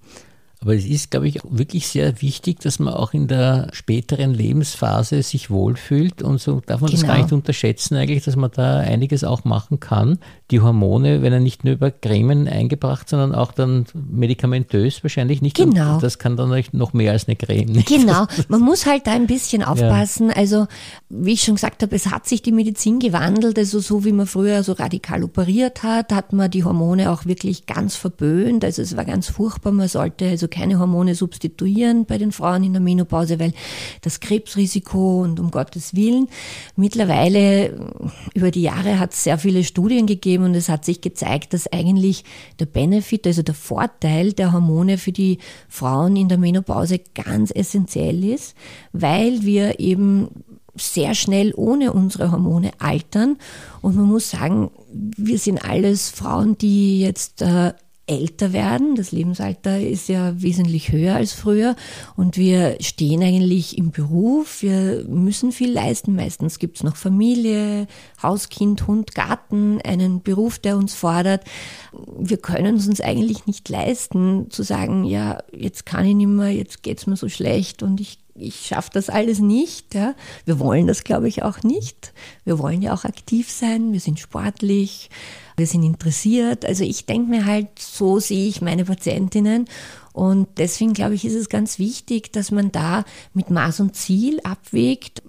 Aber 0.64 0.76
es 0.76 0.86
ist, 0.86 1.12
glaube 1.12 1.28
ich, 1.28 1.42
wirklich 1.44 1.88
sehr 1.88 2.22
wichtig, 2.22 2.62
dass 2.62 2.80
man 2.80 2.94
auch 2.94 3.14
in 3.14 3.28
der 3.28 3.68
späteren 3.74 4.34
Lebensphase 4.34 5.22
sich 5.22 5.50
wohlfühlt 5.50 6.22
und 6.22 6.40
so 6.40 6.62
darf 6.66 6.80
man 6.80 6.90
genau. 6.90 7.02
das 7.02 7.08
gar 7.08 7.18
nicht 7.18 7.34
unterschätzen 7.34 7.98
eigentlich, 7.98 8.24
dass 8.24 8.38
man 8.38 8.50
da 8.50 8.78
einiges 8.78 9.26
auch 9.26 9.44
machen 9.44 9.82
kann. 9.82 10.20
Die 10.52 10.62
Hormone 10.62 11.22
werden 11.22 11.44
nicht 11.44 11.66
nur 11.66 11.74
über 11.74 11.92
Cremen 11.92 12.48
eingebracht, 12.48 13.10
sondern 13.10 13.36
auch 13.36 13.52
dann 13.52 13.86
medikamentös 13.94 15.04
wahrscheinlich 15.04 15.42
nicht. 15.42 15.58
Genau. 15.58 15.96
Und 15.96 16.04
das 16.04 16.18
kann 16.18 16.38
dann 16.38 16.64
noch 16.72 16.94
mehr 16.94 17.12
als 17.12 17.28
eine 17.28 17.36
Creme. 17.36 17.70
Nicht? 17.70 17.88
Genau. 17.90 18.26
Man 18.48 18.62
muss 18.62 18.86
halt 18.86 19.06
da 19.08 19.12
ein 19.12 19.28
bisschen 19.28 19.64
aufpassen. 19.64 20.30
Ja. 20.30 20.36
Also, 20.36 20.68
wie 21.10 21.34
ich 21.34 21.44
schon 21.44 21.56
gesagt 21.56 21.84
habe, 21.84 21.94
es 21.94 22.10
hat 22.10 22.26
sich 22.26 22.42
die 22.42 22.54
Medizin 22.54 23.00
gewandelt. 23.00 23.58
Also, 23.58 23.80
so 23.80 24.06
wie 24.06 24.14
man 24.14 24.28
früher 24.28 24.64
so 24.64 24.72
radikal 24.72 25.24
operiert 25.24 25.84
hat, 25.84 26.14
hat 26.14 26.32
man 26.32 26.50
die 26.50 26.64
Hormone 26.64 27.12
auch 27.12 27.26
wirklich 27.26 27.66
ganz 27.66 27.98
verböhnt. 27.98 28.64
Also, 28.64 28.82
es 28.82 28.96
war 28.96 29.04
ganz 29.04 29.28
furchtbar. 29.28 29.74
Man 29.74 29.90
sollte 29.90 30.30
also 30.30 30.48
keine 30.54 30.80
Hormone 30.80 31.16
substituieren 31.16 32.06
bei 32.06 32.18
den 32.18 32.32
Frauen 32.32 32.64
in 32.64 32.74
der 32.74 32.82
Menopause, 32.82 33.40
weil 33.40 33.54
das 34.02 34.20
Krebsrisiko 34.20 35.22
und 35.22 35.40
um 35.40 35.52
Gottes 35.52 35.96
Willen. 35.96 36.28
Mittlerweile 36.76 37.92
über 38.36 38.52
die 38.52 38.62
Jahre 38.62 39.00
hat 39.00 39.14
es 39.14 39.24
sehr 39.24 39.40
viele 39.40 39.64
Studien 39.64 40.06
gegeben 40.06 40.46
und 40.46 40.56
es 40.56 40.70
hat 40.70 40.86
sich 40.86 41.02
gezeigt, 41.02 41.54
dass 41.54 41.72
eigentlich 41.72 42.24
der 42.60 42.68
Benefit, 42.68 43.26
also 43.26 43.42
der 43.42 43.56
Vorteil 43.56 44.34
der 44.34 44.54
Hormone 44.54 44.98
für 44.98 45.12
die 45.12 45.40
Frauen 45.68 46.16
in 46.16 46.30
der 46.30 46.38
Menopause 46.38 47.00
ganz 47.16 47.52
essentiell 47.54 48.24
ist, 48.24 48.56
weil 48.92 49.42
wir 49.42 49.80
eben 49.80 50.30
sehr 50.76 51.16
schnell 51.16 51.54
ohne 51.56 51.94
unsere 51.94 52.32
Hormone 52.32 52.72
altern. 52.80 53.38
Und 53.82 53.96
man 53.96 54.06
muss 54.06 54.30
sagen, 54.30 54.72
wir 54.92 55.38
sind 55.40 55.64
alles 55.68 56.10
Frauen, 56.10 56.58
die 56.58 57.00
jetzt 57.00 57.42
äh, 57.42 57.74
älter 58.06 58.52
werden. 58.52 58.96
Das 58.96 59.12
Lebensalter 59.12 59.80
ist 59.80 60.10
ja 60.10 60.42
wesentlich 60.42 60.92
höher 60.92 61.16
als 61.16 61.34
früher 61.34 61.76
und 62.18 62.38
wir 62.38 62.78
stehen 62.82 63.24
eigentlich 63.24 63.78
im 63.78 63.92
Beruf. 63.92 64.62
Wir 64.62 65.06
müssen 65.08 65.52
viel 65.52 65.72
leisten. 65.72 66.16
Meistens 66.16 66.60
gibt 66.60 66.78
es 66.78 66.84
noch 66.84 66.98
Familie, 66.98 67.88
Haus, 68.22 68.50
Kind, 68.50 68.88
Hund, 68.88 69.16
Garten, 69.16 69.80
einen 69.82 70.22
Beruf, 70.22 70.60
der 70.60 70.78
uns 70.78 70.94
fordert. 70.94 71.46
Wir 72.18 72.38
können 72.38 72.76
es 72.76 72.88
uns 72.88 73.00
eigentlich 73.00 73.46
nicht 73.46 73.70
leisten, 73.70 74.50
zu 74.50 74.64
sagen, 74.64 75.06
ja, 75.06 75.40
jetzt 75.56 75.86
kann 75.86 76.06
ich 76.06 76.16
nicht 76.16 76.28
mehr, 76.28 76.52
jetzt 76.52 76.84
geht's 76.84 77.08
mir 77.08 77.16
so 77.16 77.30
schlecht 77.30 77.84
und 77.84 78.02
ich 78.02 78.23
ich 78.36 78.68
schaffe 78.68 78.90
das 78.94 79.10
alles 79.10 79.40
nicht. 79.40 79.94
Ja. 79.94 80.16
Wir 80.46 80.60
wollen 80.60 80.88
das, 80.88 81.04
glaube 81.04 81.28
ich, 81.28 81.44
auch 81.44 81.64
nicht. 81.64 82.14
Wir 82.46 82.60
wollen 82.60 82.82
ja 82.82 82.94
auch 82.94 83.06
aktiv 83.06 83.52
sein, 83.52 83.94
wir 83.94 84.00
sind 84.00 84.20
sportlich, 84.20 85.10
wir 85.56 85.68
sind 85.68 85.84
interessiert. 85.84 86.66
Also 86.66 86.84
ich 86.84 87.06
denke 87.06 87.30
mir 87.30 87.46
halt, 87.46 87.68
so 87.78 88.20
sehe 88.20 88.48
ich 88.48 88.62
meine 88.62 88.86
Patientinnen. 88.86 89.66
Und 90.14 90.48
deswegen 90.58 90.94
glaube 90.94 91.16
ich, 91.16 91.26
ist 91.26 91.34
es 91.34 91.50
ganz 91.50 91.80
wichtig, 91.80 92.32
dass 92.32 92.52
man 92.52 92.72
da 92.72 93.04
mit 93.34 93.50
Maß 93.50 93.80
und 93.80 93.96
Ziel 93.96 94.40
abwägt, 94.44 95.24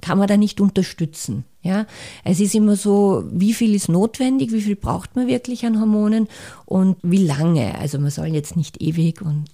kann 0.00 0.18
man 0.18 0.26
da 0.26 0.36
nicht 0.36 0.60
unterstützen. 0.60 1.44
Ja, 1.62 1.86
es 2.24 2.38
ist 2.38 2.54
immer 2.54 2.76
so, 2.76 3.24
wie 3.30 3.52
viel 3.52 3.74
ist 3.74 3.88
notwendig, 3.88 4.52
wie 4.52 4.60
viel 4.60 4.76
braucht 4.76 5.16
man 5.16 5.26
wirklich 5.26 5.66
an 5.66 5.80
Hormonen 5.80 6.28
und 6.64 6.96
wie 7.02 7.26
lange. 7.26 7.76
Also 7.76 7.98
man 7.98 8.10
soll 8.10 8.28
jetzt 8.28 8.56
nicht 8.56 8.80
ewig 8.80 9.20
und 9.20 9.50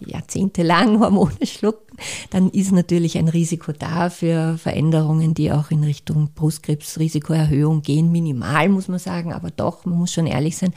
jahrzehntelang 0.00 1.00
Hormone 1.00 1.34
schlucken, 1.44 1.96
dann 2.30 2.50
ist 2.50 2.72
natürlich 2.72 3.18
ein 3.18 3.28
Risiko 3.28 3.72
da 3.72 4.10
für 4.10 4.58
Veränderungen, 4.58 5.34
die 5.34 5.52
auch 5.52 5.70
in 5.70 5.84
Richtung 5.84 6.30
Brustkrebsrisikoerhöhung 6.34 7.82
gehen. 7.82 8.12
Minimal, 8.12 8.68
muss 8.68 8.88
man 8.88 8.98
sagen, 8.98 9.32
aber 9.32 9.50
doch, 9.50 9.84
man 9.84 9.98
muss 9.98 10.12
schon 10.12 10.26
ehrlich 10.26 10.56
sein. 10.56 10.74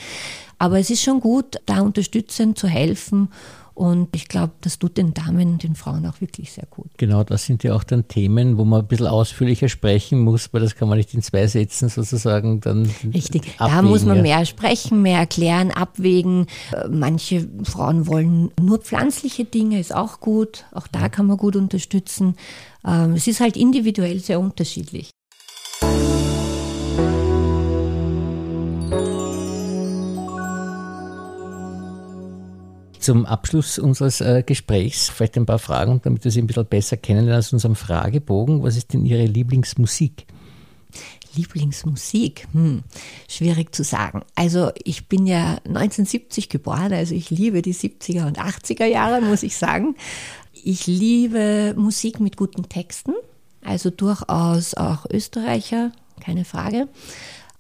Aber 0.57 0.79
es 0.79 0.89
ist 0.89 1.01
schon 1.01 1.19
gut, 1.19 1.59
da 1.65 1.81
unterstützend 1.81 2.57
zu 2.57 2.67
helfen 2.67 3.29
und 3.75 4.15
ich 4.15 4.27
glaube, 4.27 4.53
das 4.61 4.77
tut 4.77 4.97
den 4.97 5.13
Damen 5.13 5.53
und 5.53 5.63
den 5.63 5.75
Frauen 5.75 6.05
auch 6.05 6.21
wirklich 6.21 6.51
sehr 6.51 6.65
gut. 6.69 6.87
Genau, 6.97 7.23
das 7.23 7.45
sind 7.45 7.63
ja 7.63 7.73
auch 7.73 7.83
dann 7.83 8.07
Themen, 8.07 8.57
wo 8.57 8.65
man 8.65 8.81
ein 8.81 8.87
bisschen 8.87 9.07
ausführlicher 9.07 9.67
sprechen 9.67 10.19
muss, 10.19 10.53
weil 10.53 10.61
das 10.61 10.75
kann 10.75 10.87
man 10.89 10.97
nicht 10.97 11.13
in 11.13 11.23
zwei 11.23 11.47
Sätzen 11.47 11.89
sozusagen 11.89 12.61
dann. 12.61 12.89
Richtig, 13.13 13.41
abwägen, 13.57 13.75
da 13.75 13.81
muss 13.81 14.05
man 14.05 14.17
ja. 14.17 14.21
mehr 14.21 14.45
sprechen, 14.45 15.01
mehr 15.01 15.19
erklären, 15.19 15.71
abwägen. 15.71 16.45
Äh, 16.71 16.87
manche 16.89 17.49
Frauen 17.63 18.05
wollen 18.05 18.51
nur 18.61 18.77
pflanzliche 18.77 19.45
Dinge, 19.45 19.79
ist 19.79 19.93
auch 19.93 20.19
gut. 20.19 20.65
Auch 20.71 20.87
da 20.87 21.09
kann 21.09 21.25
man 21.25 21.37
gut 21.37 21.55
unterstützen. 21.55 22.35
Ähm, 22.85 23.13
es 23.13 23.27
ist 23.27 23.39
halt 23.39 23.57
individuell 23.57 24.19
sehr 24.19 24.39
unterschiedlich. 24.39 25.09
Zum 33.03 33.25
Abschluss 33.25 33.79
unseres 33.79 34.21
äh, 34.21 34.43
Gesprächs 34.45 35.09
vielleicht 35.09 35.35
ein 35.35 35.45
paar 35.45 35.59
Fragen, 35.59 35.99
damit 36.03 36.23
wir 36.23 36.31
Sie 36.31 36.41
ein 36.41 36.47
bisschen 36.47 36.65
besser 36.65 36.95
kennenlernen 36.95 37.39
aus 37.39 37.51
unserem 37.51 37.75
Fragebogen. 37.75 38.63
Was 38.63 38.77
ist 38.77 38.93
denn 38.93 39.05
Ihre 39.05 39.25
Lieblingsmusik? 39.25 40.25
Lieblingsmusik? 41.35 42.47
Hm, 42.53 42.83
schwierig 43.27 43.75
zu 43.75 43.83
sagen. 43.83 44.21
Also 44.35 44.71
ich 44.85 45.09
bin 45.09 45.27
ja 45.27 45.57
1970 45.65 46.47
geboren, 46.47 46.93
also 46.93 47.13
ich 47.13 47.29
liebe 47.29 47.61
die 47.61 47.75
70er 47.75 48.25
und 48.25 48.39
80er 48.39 48.85
Jahre, 48.85 49.19
muss 49.19 49.43
ich 49.43 49.57
sagen. 49.57 49.97
Ich 50.53 50.87
liebe 50.87 51.73
Musik 51.75 52.21
mit 52.21 52.37
guten 52.37 52.69
Texten, 52.69 53.15
also 53.65 53.89
durchaus 53.89 54.75
auch 54.75 55.05
Österreicher, 55.11 55.91
keine 56.21 56.45
Frage. 56.45 56.87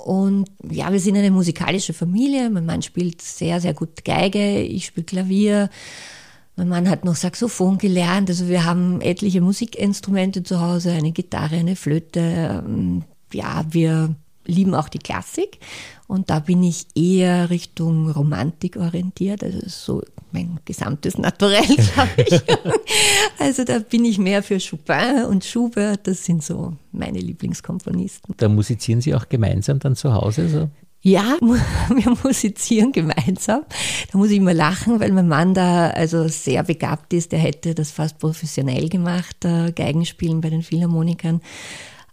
Und 0.03 0.49
ja, 0.69 0.91
wir 0.91 0.99
sind 0.99 1.15
eine 1.15 1.31
musikalische 1.31 1.93
Familie. 1.93 2.49
Mein 2.49 2.65
Mann 2.65 2.81
spielt 2.81 3.21
sehr, 3.21 3.61
sehr 3.61 3.73
gut 3.73 4.03
Geige, 4.03 4.59
ich 4.59 4.87
spiele 4.87 5.05
Klavier. 5.05 5.69
Mein 6.57 6.67
Mann 6.67 6.89
hat 6.89 7.05
noch 7.05 7.15
Saxophon 7.15 7.77
gelernt. 7.77 8.29
Also 8.29 8.49
wir 8.49 8.65
haben 8.65 8.99
etliche 8.99 9.39
Musikinstrumente 9.39 10.43
zu 10.43 10.59
Hause, 10.59 10.91
eine 10.91 11.13
Gitarre, 11.13 11.55
eine 11.55 11.77
Flöte. 11.77 12.65
Ja, 13.31 13.63
wir 13.69 14.13
lieben 14.45 14.75
auch 14.75 14.89
die 14.89 14.99
Klassik. 14.99 15.59
Und 16.07 16.29
da 16.29 16.39
bin 16.39 16.63
ich 16.63 16.87
eher 16.95 17.49
Richtung 17.49 18.11
Romantik 18.11 18.77
orientiert. 18.77 19.43
Also 19.43 19.59
so 19.67 20.01
mein 20.31 20.59
gesamtes 20.65 21.17
Naturell, 21.17 21.65
glaube 21.75 22.09
ich. 22.17 22.41
also 23.39 23.63
da 23.63 23.79
bin 23.79 24.05
ich 24.05 24.17
mehr 24.17 24.43
für 24.43 24.59
Chopin 24.59 25.25
und 25.27 25.45
Schubert. 25.45 26.07
Das 26.07 26.25
sind 26.25 26.43
so 26.43 26.73
meine 26.91 27.19
Lieblingskomponisten. 27.19 28.35
Da 28.37 28.49
musizieren 28.49 29.01
Sie 29.01 29.15
auch 29.15 29.29
gemeinsam 29.29 29.79
dann 29.79 29.95
zu 29.95 30.13
Hause? 30.13 30.49
So? 30.49 30.69
Ja, 31.05 31.37
wir 31.41 32.17
musizieren 32.23 32.91
gemeinsam. 32.91 33.63
Da 34.11 34.17
muss 34.17 34.29
ich 34.29 34.37
immer 34.37 34.53
lachen, 34.53 34.99
weil 34.99 35.11
mein 35.11 35.27
Mann 35.27 35.53
da 35.53 35.89
also 35.89 36.27
sehr 36.29 36.63
begabt 36.63 37.13
ist. 37.13 37.31
Der 37.33 37.39
hätte 37.39 37.75
das 37.75 37.91
fast 37.91 38.19
professionell 38.19 38.87
gemacht, 38.87 39.37
Geigenspielen 39.41 40.41
bei 40.41 40.49
den 40.49 40.63
Philharmonikern 40.63 41.41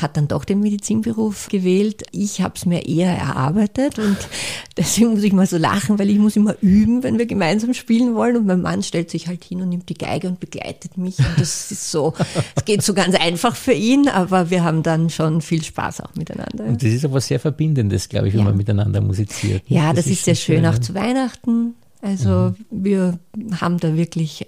hat 0.03 0.17
dann 0.17 0.29
doch 0.29 0.45
den 0.45 0.61
Medizinberuf 0.61 1.49
gewählt. 1.49 2.05
Ich 2.13 2.41
habe 2.41 2.55
es 2.57 2.67
mir 2.67 2.87
eher 2.87 3.11
erarbeitet 3.11 3.99
und 3.99 4.17
deswegen 4.77 5.11
muss 5.11 5.23
ich 5.23 5.33
mal 5.33 5.47
so 5.47 5.57
lachen, 5.57 5.99
weil 5.99 6.11
ich 6.11 6.19
muss 6.19 6.37
immer 6.37 6.55
üben, 6.61 7.03
wenn 7.03 7.19
wir 7.19 7.27
gemeinsam 7.27 7.75
spielen 7.75 8.15
wollen 8.15 8.37
und 8.37 8.47
mein 8.47 8.63
Mann 8.63 8.83
stellt 8.83 9.11
sich 9.11 9.29
halt 9.29 9.45
hin 9.45 9.61
und 9.63 9.69
nimmt 9.69 9.89
die 9.89 9.95
Geige 9.95 10.29
und 10.29 10.41
begleitet 10.41 10.97
mich 10.97 11.19
und 11.19 11.39
das 11.39 11.71
ist 11.71 11.91
so, 11.91 12.15
es 12.55 12.65
geht 12.65 12.83
so 12.83 12.95
ganz 12.95 13.15
einfach 13.15 13.57
für 13.57 13.73
ihn, 13.73 14.09
aber 14.09 14.51
wir 14.51 14.65
haben 14.65 14.83
dann 14.83 15.11
schon 15.11 15.41
viel 15.41 15.63
Spaß 15.63 16.01
auch 16.01 16.15
miteinander. 16.15 16.65
Und 16.65 16.83
das 16.83 16.91
ist 16.91 17.05
aber 17.05 17.21
sehr 17.21 17.41
Verbindendes, 17.41 18.09
glaube 18.09 18.29
ich, 18.29 18.35
wenn 18.35 18.41
ja. 18.41 18.47
man 18.47 18.57
miteinander 18.57 19.01
musiziert. 19.01 19.63
Ja, 19.67 19.89
das, 19.89 20.05
das 20.05 20.07
ist, 20.07 20.13
ist 20.13 20.25
sehr 20.25 20.35
schön, 20.35 20.57
schön, 20.57 20.67
auch 20.67 20.79
zu 20.79 20.95
Weihnachten 20.95 21.75
Also 22.03 22.31
mhm. 22.31 22.55
wir 22.71 23.19
haben 23.61 23.79
da 23.79 23.97
wirklich 23.97 24.47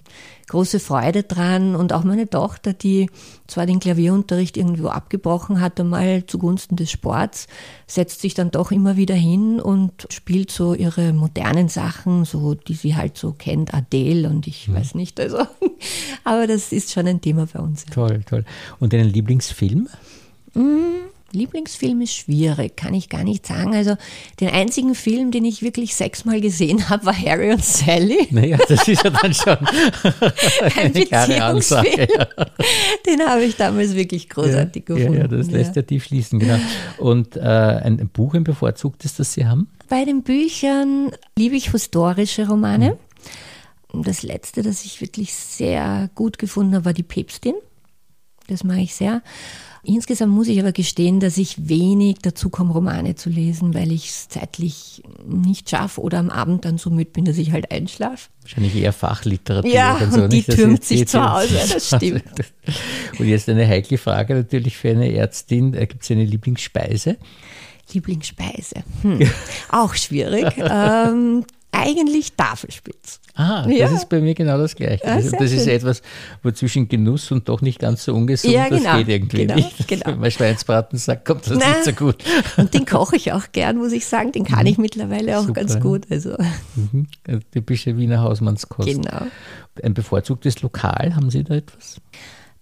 große 0.48 0.80
Freude 0.80 1.22
dran 1.22 1.76
und 1.76 1.92
auch 1.92 2.04
meine 2.04 2.28
Tochter, 2.28 2.72
die 2.72 3.08
zwar 3.46 3.66
den 3.66 3.80
Klavierunterricht 3.80 4.56
irgendwo 4.56 4.88
abgebrochen 4.88 5.60
hat, 5.60 5.80
einmal 5.80 6.26
zugunsten 6.26 6.76
des 6.76 6.90
Sports, 6.90 7.46
setzt 7.86 8.20
sich 8.20 8.34
dann 8.34 8.50
doch 8.50 8.70
immer 8.70 8.96
wieder 8.96 9.14
hin 9.14 9.60
und 9.60 10.06
spielt 10.10 10.50
so 10.50 10.74
ihre 10.74 11.12
modernen 11.12 11.68
Sachen, 11.68 12.24
so 12.24 12.54
die 12.54 12.74
sie 12.74 12.96
halt 12.96 13.16
so 13.16 13.32
kennt, 13.32 13.72
Adele 13.72 14.28
und 14.28 14.46
ich 14.46 14.68
mhm. 14.68 14.74
weiß 14.74 14.94
nicht, 14.94 15.20
also 15.20 15.38
aber 16.24 16.46
das 16.46 16.72
ist 16.72 16.92
schon 16.92 17.06
ein 17.06 17.20
Thema 17.20 17.46
bei 17.52 17.60
uns. 17.60 17.84
Toll, 17.86 18.22
toll. 18.26 18.44
Und 18.78 18.92
deinen 18.92 19.10
Lieblingsfilm? 19.10 19.88
Mhm. 20.54 21.11
Lieblingsfilm 21.32 22.00
ist 22.02 22.14
schwierig, 22.14 22.76
kann 22.76 22.94
ich 22.94 23.08
gar 23.08 23.24
nicht 23.24 23.46
sagen. 23.46 23.74
Also 23.74 23.96
den 24.40 24.50
einzigen 24.50 24.94
Film, 24.94 25.30
den 25.30 25.44
ich 25.44 25.62
wirklich 25.62 25.94
sechsmal 25.94 26.40
gesehen 26.40 26.88
habe, 26.88 27.06
war 27.06 27.16
Harry 27.16 27.52
und 27.52 27.64
Sally. 27.64 28.28
Naja, 28.30 28.58
das 28.68 28.86
ist 28.86 29.02
ja 29.02 29.10
dann 29.10 29.34
schon 29.34 29.56
ein 30.76 30.92
Beziehungsfilm. 30.92 32.08
Ja. 32.16 32.26
Den 33.06 33.26
habe 33.26 33.44
ich 33.44 33.56
damals 33.56 33.94
wirklich 33.94 34.28
großartig 34.28 34.84
ja, 34.88 34.94
gefunden. 34.94 35.20
Ja, 35.20 35.28
das 35.28 35.50
lässt 35.50 35.76
ja 35.76 35.82
tief 35.82 36.04
schließen, 36.04 36.38
genau. 36.38 36.58
Und 36.98 37.36
äh, 37.36 37.40
ein, 37.40 38.00
ein, 38.00 38.08
Buch, 38.08 38.34
ein 38.34 38.44
bevorzugtes, 38.44 39.16
das 39.16 39.32
Sie 39.32 39.46
haben? 39.46 39.68
Bei 39.88 40.04
den 40.04 40.22
Büchern 40.22 41.12
liebe 41.36 41.56
ich 41.56 41.70
historische 41.70 42.48
Romane. 42.48 42.96
Mhm. 43.92 44.02
Das 44.04 44.22
letzte, 44.22 44.62
das 44.62 44.84
ich 44.84 45.00
wirklich 45.00 45.34
sehr 45.34 46.10
gut 46.14 46.38
gefunden 46.38 46.74
habe, 46.74 46.86
war 46.86 46.92
Die 46.92 47.02
Päpstin. 47.02 47.54
Das 48.48 48.64
mache 48.64 48.80
ich 48.80 48.94
sehr. 48.94 49.22
Insgesamt 49.84 50.32
muss 50.32 50.46
ich 50.46 50.60
aber 50.60 50.70
gestehen, 50.70 51.18
dass 51.18 51.36
ich 51.36 51.68
wenig 51.68 52.18
dazu 52.22 52.50
komme, 52.50 52.72
Romane 52.72 53.16
zu 53.16 53.28
lesen, 53.28 53.74
weil 53.74 53.90
ich 53.90 54.10
es 54.10 54.28
zeitlich 54.28 55.02
nicht 55.26 55.70
schaffe 55.70 56.00
oder 56.00 56.18
am 56.18 56.30
Abend 56.30 56.64
dann 56.64 56.78
so 56.78 56.88
müde 56.88 57.10
bin, 57.10 57.24
dass 57.24 57.36
ich 57.36 57.50
halt 57.50 57.72
einschlafe. 57.72 58.28
Wahrscheinlich 58.42 58.76
eher 58.76 58.92
Fachliteratur. 58.92 59.68
Ja, 59.68 59.96
und, 59.96 60.12
so, 60.12 60.22
und 60.22 60.32
die 60.32 60.36
nicht, 60.36 60.52
türmt 60.52 60.84
sich 60.84 61.08
zu 61.08 61.20
Hause, 61.20 61.54
das 61.72 61.86
stimmt. 61.96 62.22
Und 63.18 63.26
jetzt 63.26 63.48
eine 63.48 63.66
heikle 63.66 63.98
Frage 63.98 64.36
natürlich 64.36 64.76
für 64.76 64.90
eine 64.90 65.12
Ärztin. 65.12 65.74
Äh, 65.74 65.88
Gibt 65.88 66.04
es 66.04 66.10
eine 66.12 66.24
Lieblingsspeise? 66.24 67.16
Lieblingsspeise. 67.92 68.84
Hm. 69.02 69.28
Auch 69.70 69.94
schwierig. 69.94 70.46
ähm, 70.58 71.44
eigentlich 71.82 72.32
Tafelspitz. 72.34 73.20
Ah, 73.34 73.66
ja. 73.66 73.86
das 73.86 73.92
ist 73.92 74.08
bei 74.10 74.20
mir 74.20 74.34
genau 74.34 74.58
das 74.58 74.74
Gleiche. 74.76 75.06
Ja, 75.06 75.16
das 75.16 75.52
ist 75.52 75.64
schön. 75.64 75.68
etwas, 75.68 76.02
wo 76.42 76.50
zwischen 76.50 76.88
Genuss 76.88 77.32
und 77.32 77.48
doch 77.48 77.62
nicht 77.62 77.78
ganz 77.78 78.04
so 78.04 78.14
ungesund, 78.14 78.52
ja, 78.52 78.68
genau, 78.68 78.82
das 78.82 78.98
geht 78.98 79.08
irgendwie 79.08 79.38
genau, 79.38 79.54
nicht. 79.54 79.72
Genau. 79.88 80.06
Wenn 80.06 80.20
man 80.20 80.30
Schweinsbraten 80.30 80.98
sagt, 80.98 81.24
kommt 81.24 81.46
das 81.46 81.58
Na, 81.58 81.68
nicht 81.68 81.84
so 81.84 81.92
gut. 81.92 82.22
Und 82.58 82.74
den 82.74 82.84
koche 82.84 83.16
ich 83.16 83.32
auch 83.32 83.44
gern, 83.52 83.78
muss 83.78 83.92
ich 83.92 84.06
sagen. 84.06 84.32
Den 84.32 84.44
kann 84.44 84.66
ich 84.66 84.76
mhm. 84.76 84.82
mittlerweile 84.82 85.38
auch 85.38 85.46
Super. 85.46 85.60
ganz 85.60 85.80
gut. 85.80 86.06
Also. 86.10 86.36
Mhm. 86.74 87.06
Typische 87.52 87.96
Wiener 87.96 88.20
Hausmannskost. 88.20 88.88
Genau. 88.88 89.26
Ein 89.82 89.94
bevorzugtes 89.94 90.60
Lokal, 90.60 91.16
haben 91.16 91.30
Sie 91.30 91.42
da 91.42 91.54
etwas? 91.54 91.96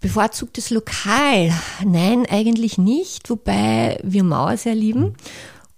Bevorzugtes 0.00 0.70
Lokal? 0.70 1.52
Nein, 1.85 2.24
eigentlich 2.30 2.78
nicht, 2.78 3.28
wobei 3.28 3.98
wir 4.02 4.22
Mauer 4.22 4.56
sehr 4.56 4.74
lieben. 4.74 5.00
Mhm. 5.00 5.14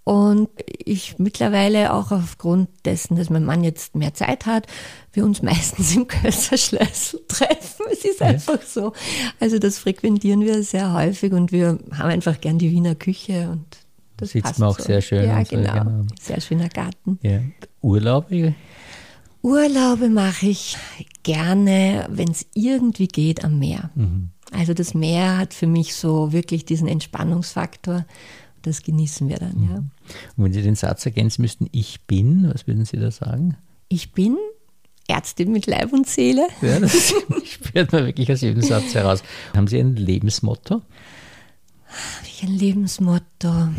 Und 0.03 0.49
ich 0.67 1.17
mittlerweile 1.17 1.93
auch 1.93 2.11
aufgrund 2.11 2.67
dessen, 2.83 3.15
dass 3.15 3.29
mein 3.29 3.45
Mann 3.45 3.63
jetzt 3.63 3.95
mehr 3.95 4.13
Zeit 4.13 4.45
hat, 4.45 4.67
wir 5.13 5.23
uns 5.23 5.41
meistens 5.41 5.95
im 5.95 6.07
Kösserschlössl 6.07 7.21
treffen. 7.27 7.85
Es 7.91 8.03
ist 8.03 8.21
einfach 8.21 8.61
so. 8.61 8.93
Also 9.39 9.59
das 9.59 9.77
frequentieren 9.77 10.41
wir 10.41 10.63
sehr 10.63 10.93
häufig 10.93 11.31
und 11.31 11.51
wir 11.51 11.79
haben 11.91 12.09
einfach 12.09 12.41
gern 12.41 12.57
die 12.57 12.71
Wiener 12.71 12.95
Küche 12.95 13.49
und 13.49 13.65
das 14.17 14.31
Sitzt 14.31 14.43
passt 14.43 14.59
man 14.59 14.69
auch 14.69 14.77
so. 14.77 14.83
sehr 14.83 15.01
schön. 15.01 15.25
Ja, 15.25 15.41
genau. 15.43 15.73
So, 15.73 15.79
genau. 15.79 16.05
Sehr 16.19 16.41
schöner 16.41 16.69
Garten. 16.69 17.19
Ja. 17.21 17.39
Urlaube? 17.81 18.55
Urlaube 19.41 20.09
mache 20.09 20.47
ich 20.47 20.77
gerne, 21.23 22.07
wenn 22.09 22.29
es 22.29 22.45
irgendwie 22.53 23.07
geht, 23.07 23.43
am 23.43 23.59
Meer. 23.59 23.89
Mhm. 23.95 24.29
Also 24.51 24.73
das 24.73 24.93
Meer 24.93 25.37
hat 25.37 25.53
für 25.53 25.67
mich 25.67 25.95
so 25.95 26.31
wirklich 26.31 26.65
diesen 26.65 26.87
Entspannungsfaktor 26.87 28.05
das 28.63 28.81
genießen 28.81 29.29
wir 29.29 29.37
dann, 29.37 29.63
ja. 29.63 29.75
Und 30.35 30.43
wenn 30.43 30.53
Sie 30.53 30.61
den 30.61 30.75
Satz 30.75 31.05
ergänzen 31.05 31.41
müssten, 31.41 31.67
ich 31.71 32.01
bin, 32.07 32.49
was 32.51 32.67
würden 32.67 32.85
Sie 32.85 32.97
da 32.97 33.11
sagen? 33.11 33.55
Ich 33.89 34.11
bin 34.11 34.37
Ärztin 35.07 35.51
mit 35.51 35.67
Leib 35.67 35.93
und 35.93 36.07
Seele. 36.07 36.47
Ja, 36.61 36.79
das 36.79 37.13
spürt 37.45 37.91
man 37.91 38.05
wirklich 38.05 38.31
aus 38.31 38.41
jedem 38.41 38.61
Satz 38.61 38.95
heraus. 38.95 39.21
Haben 39.55 39.67
Sie 39.67 39.79
ein 39.79 39.95
Lebensmotto? 39.95 40.81
Ein 42.41 42.49
Lebensmotto. 42.49 43.69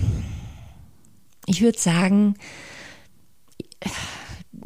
Ich 1.46 1.60
würde 1.60 1.78
sagen, 1.78 2.36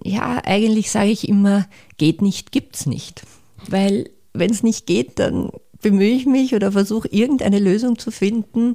ja, 0.05 0.41
eigentlich 0.45 0.91
sage 0.91 1.11
ich 1.11 1.29
immer, 1.29 1.67
geht 1.97 2.23
nicht, 2.23 2.53
gibt's 2.53 2.87
nicht. 2.87 3.23
Weil 3.69 4.11
wenn 4.33 4.51
es 4.51 4.63
nicht 4.63 4.87
geht, 4.87 5.19
dann 5.19 5.51
bemühe 5.81 6.11
ich 6.11 6.27
mich 6.27 6.55
oder 6.55 6.73
versuche 6.73 7.09
irgendeine 7.09 7.59
Lösung 7.59 7.99
zu 7.99 8.11
finden. 8.11 8.75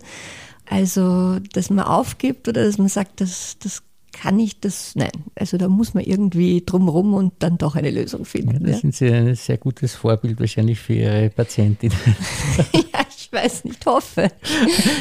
Also, 0.70 1.40
dass 1.54 1.70
man 1.70 1.86
aufgibt 1.86 2.48
oder 2.48 2.66
dass 2.66 2.78
man 2.78 2.88
sagt, 2.88 3.22
das, 3.22 3.58
das 3.60 3.84
kann 4.14 4.40
ich 4.40 4.60
das, 4.60 4.96
nein, 4.96 5.12
also 5.36 5.58
da 5.58 5.68
muss 5.68 5.94
man 5.94 6.04
irgendwie 6.04 6.64
drumherum 6.66 7.14
und 7.16 7.34
dann 7.40 7.58
doch 7.58 7.76
eine 7.76 7.92
Lösung 7.92 8.26
finden. 8.26 8.54
Ja, 8.54 8.60
da 8.60 8.70
ja. 8.70 8.78
sind 8.78 8.96
Sie 8.96 9.10
ein 9.10 9.36
sehr 9.36 9.58
gutes 9.58 9.96
Vorbild 9.96 10.40
wahrscheinlich 10.40 10.80
für 10.80 10.94
Ihre 10.94 11.30
Patientin. 11.30 11.92
ja, 12.74 13.00
ich 13.10 13.34
weiß 13.34 13.66
nicht, 13.66 13.86
hoffe. 13.86 14.30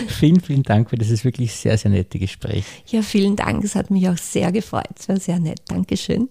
vielen, 0.08 0.40
vielen 0.40 0.62
Dank 0.62 0.90
für 0.90 0.96
dieses 0.96 1.24
wirklich 1.24 1.54
sehr, 1.54 1.78
sehr 1.78 1.90
nette 1.90 2.18
Gespräch. 2.18 2.64
Ja, 2.86 3.02
vielen 3.02 3.36
Dank, 3.36 3.62
es 3.62 3.76
hat 3.76 3.90
mich 3.90 4.08
auch 4.08 4.18
sehr 4.18 4.50
gefreut, 4.50 4.88
es 4.98 5.08
war 5.08 5.20
sehr 5.20 5.38
nett. 5.38 5.60
Dankeschön. 5.68 6.28